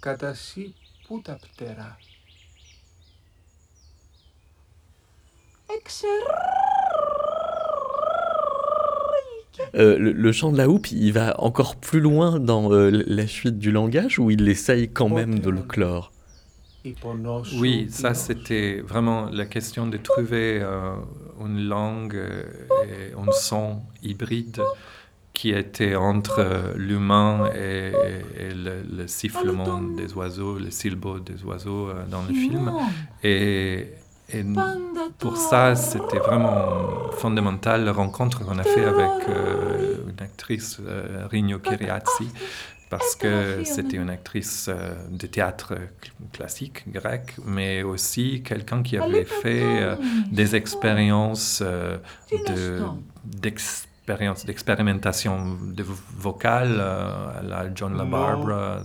[0.00, 0.74] Κατασύ
[1.06, 1.98] πού τα πτερά.
[9.75, 13.57] Euh, le, chant de la houppe, il va encore plus loin dans euh, la suite
[13.57, 16.11] du langage ou il essaye quand même de le clore?
[17.57, 20.93] Oui, ça c'était vraiment la question de trouver euh,
[21.43, 24.61] une langue et un son hybride
[25.33, 27.91] qui était entre l'humain et,
[28.53, 32.71] le, sifflement des oiseaux, le silbo des oiseaux dans le film.
[33.23, 33.87] Et,
[34.33, 34.43] et
[35.19, 41.27] pour ça, c'était vraiment fondamental la rencontre qu'on a fait avec euh, une actrice, euh,
[41.29, 42.31] Rigno Kiriazzi,
[42.89, 45.75] parce que c'était une actrice euh, de théâtre
[46.33, 49.97] classique grec, mais aussi quelqu'un qui avait fait
[50.31, 51.63] des expériences
[54.05, 55.83] d'expérimentation de
[56.17, 58.79] vocale à la John LaBarbera euh,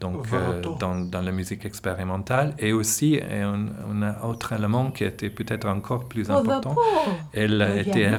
[0.00, 2.54] donc euh, dans, dans, la musique expérimentale.
[2.58, 3.66] Et aussi, un,
[4.02, 6.74] un, autre élément qui était peut-être encore plus important,
[7.32, 8.10] elle, était,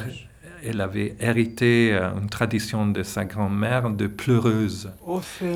[0.64, 4.90] elle avait hérité euh, une tradition de sa grand-mère de pleureuse,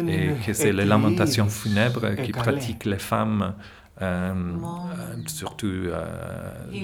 [0.08, 3.54] et que c'est les lamentations funèbres qui pratiquent les femmes
[4.02, 6.06] euh, euh, surtout euh,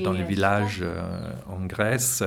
[0.03, 0.83] dans les villages
[1.49, 2.21] en Grèce,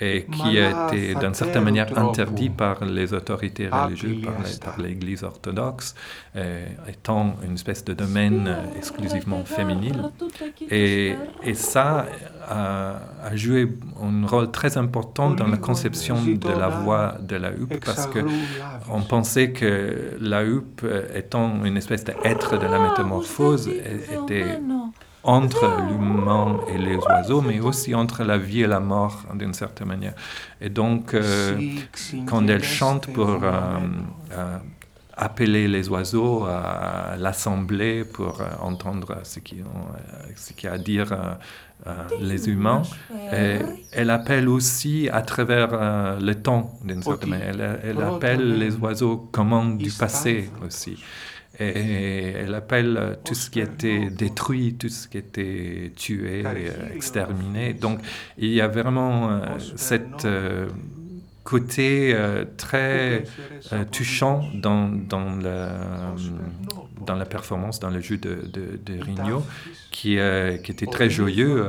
[0.00, 5.94] et qui a été d'une certaine manière interdit par les autorités religieuses, par l'Église orthodoxe,
[6.88, 10.10] étant une espèce de domaine exclusivement féminin.
[10.70, 12.06] Et, et ça
[12.48, 13.68] a, a, joué
[14.02, 19.02] un rôle très important dans la conception de la voix de la huppe, parce qu'on
[19.02, 23.68] pensait que la huppe, étant une espèce d'être de la métamorphose,
[24.12, 24.58] était
[25.24, 29.88] entre l'humain et les oiseaux, mais aussi entre la vie et la mort, d'une certaine
[29.88, 30.14] manière.
[30.60, 31.58] Et donc, euh,
[32.26, 33.50] quand elle chante pour euh,
[34.32, 34.58] euh,
[35.16, 39.64] appeler les oiseaux à l'assembler pour entendre ce qu'il
[40.56, 41.14] qu a à dire
[42.20, 42.82] les humains,
[43.32, 43.58] et
[43.92, 47.48] elle appelle aussi à travers le temps, d'une certaine manière.
[47.50, 50.98] Elle, elle appelle les oiseaux comme du passé aussi.
[51.60, 56.44] Et elle appelle tout ce qui était détruit, tout ce qui était tué,
[56.94, 57.74] exterminé.
[57.74, 58.00] Donc
[58.38, 59.40] il y a vraiment euh,
[59.76, 60.68] cette euh,
[61.44, 63.24] côté euh, très
[63.90, 65.36] touchant dans, dans
[67.14, 69.44] la performance, dans le jeu de, de, de Rigno,
[69.92, 71.68] qui, euh, qui était très joyeux,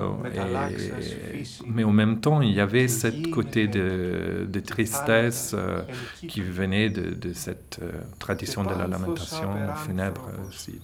[1.68, 5.56] mais en même temps, il y avait ce côté de, tristesse
[6.28, 7.80] qui venait de, cette
[8.20, 9.50] tradition de la lamentation
[9.86, 10.80] funèbre aussi.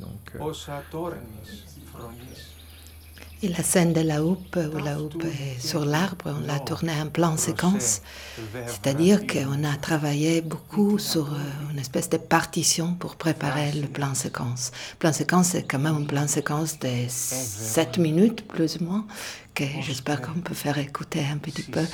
[3.41, 6.91] Et la scène de la houppe, où la houppe est sur l'arbre, on l'a tournée
[7.01, 8.01] en plan séquence.
[8.67, 11.37] C'est-à-dire qu'on a travaillé beaucoup sur euh,
[11.71, 14.71] une espèce de partition pour préparer le plan séquence.
[14.91, 19.05] Le plan séquence, c'est quand même un plan séquence de 7 minutes, plus ou moins,
[19.55, 21.85] que j'espère qu'on peut faire écouter un petit peu.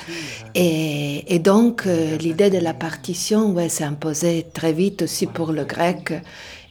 [0.56, 5.52] Et, et donc, euh, l'idée de la partition, ouais, s'est imposée très vite aussi pour
[5.52, 6.12] le grec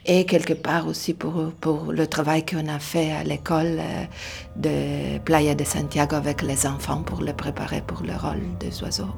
[0.05, 1.51] et quelque part aussi pour,
[1.91, 4.05] le travail qu'on a fait à l'école euh,
[4.55, 9.13] de Playa de Santiago avec les enfants pour les préparer pour le rôle des oiseaux.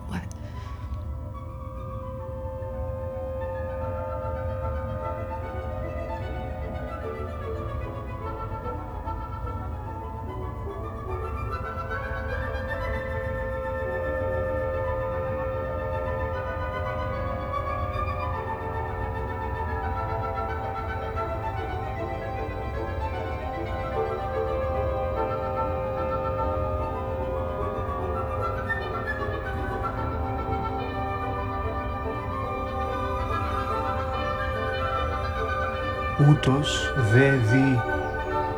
[36.48, 37.82] Ούτως δε δει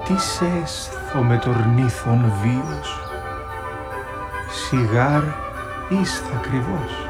[0.05, 2.99] τι σέσθω με τορνήθων βίος,
[4.49, 5.23] σιγάρ
[5.89, 7.08] εις θα κρυβός.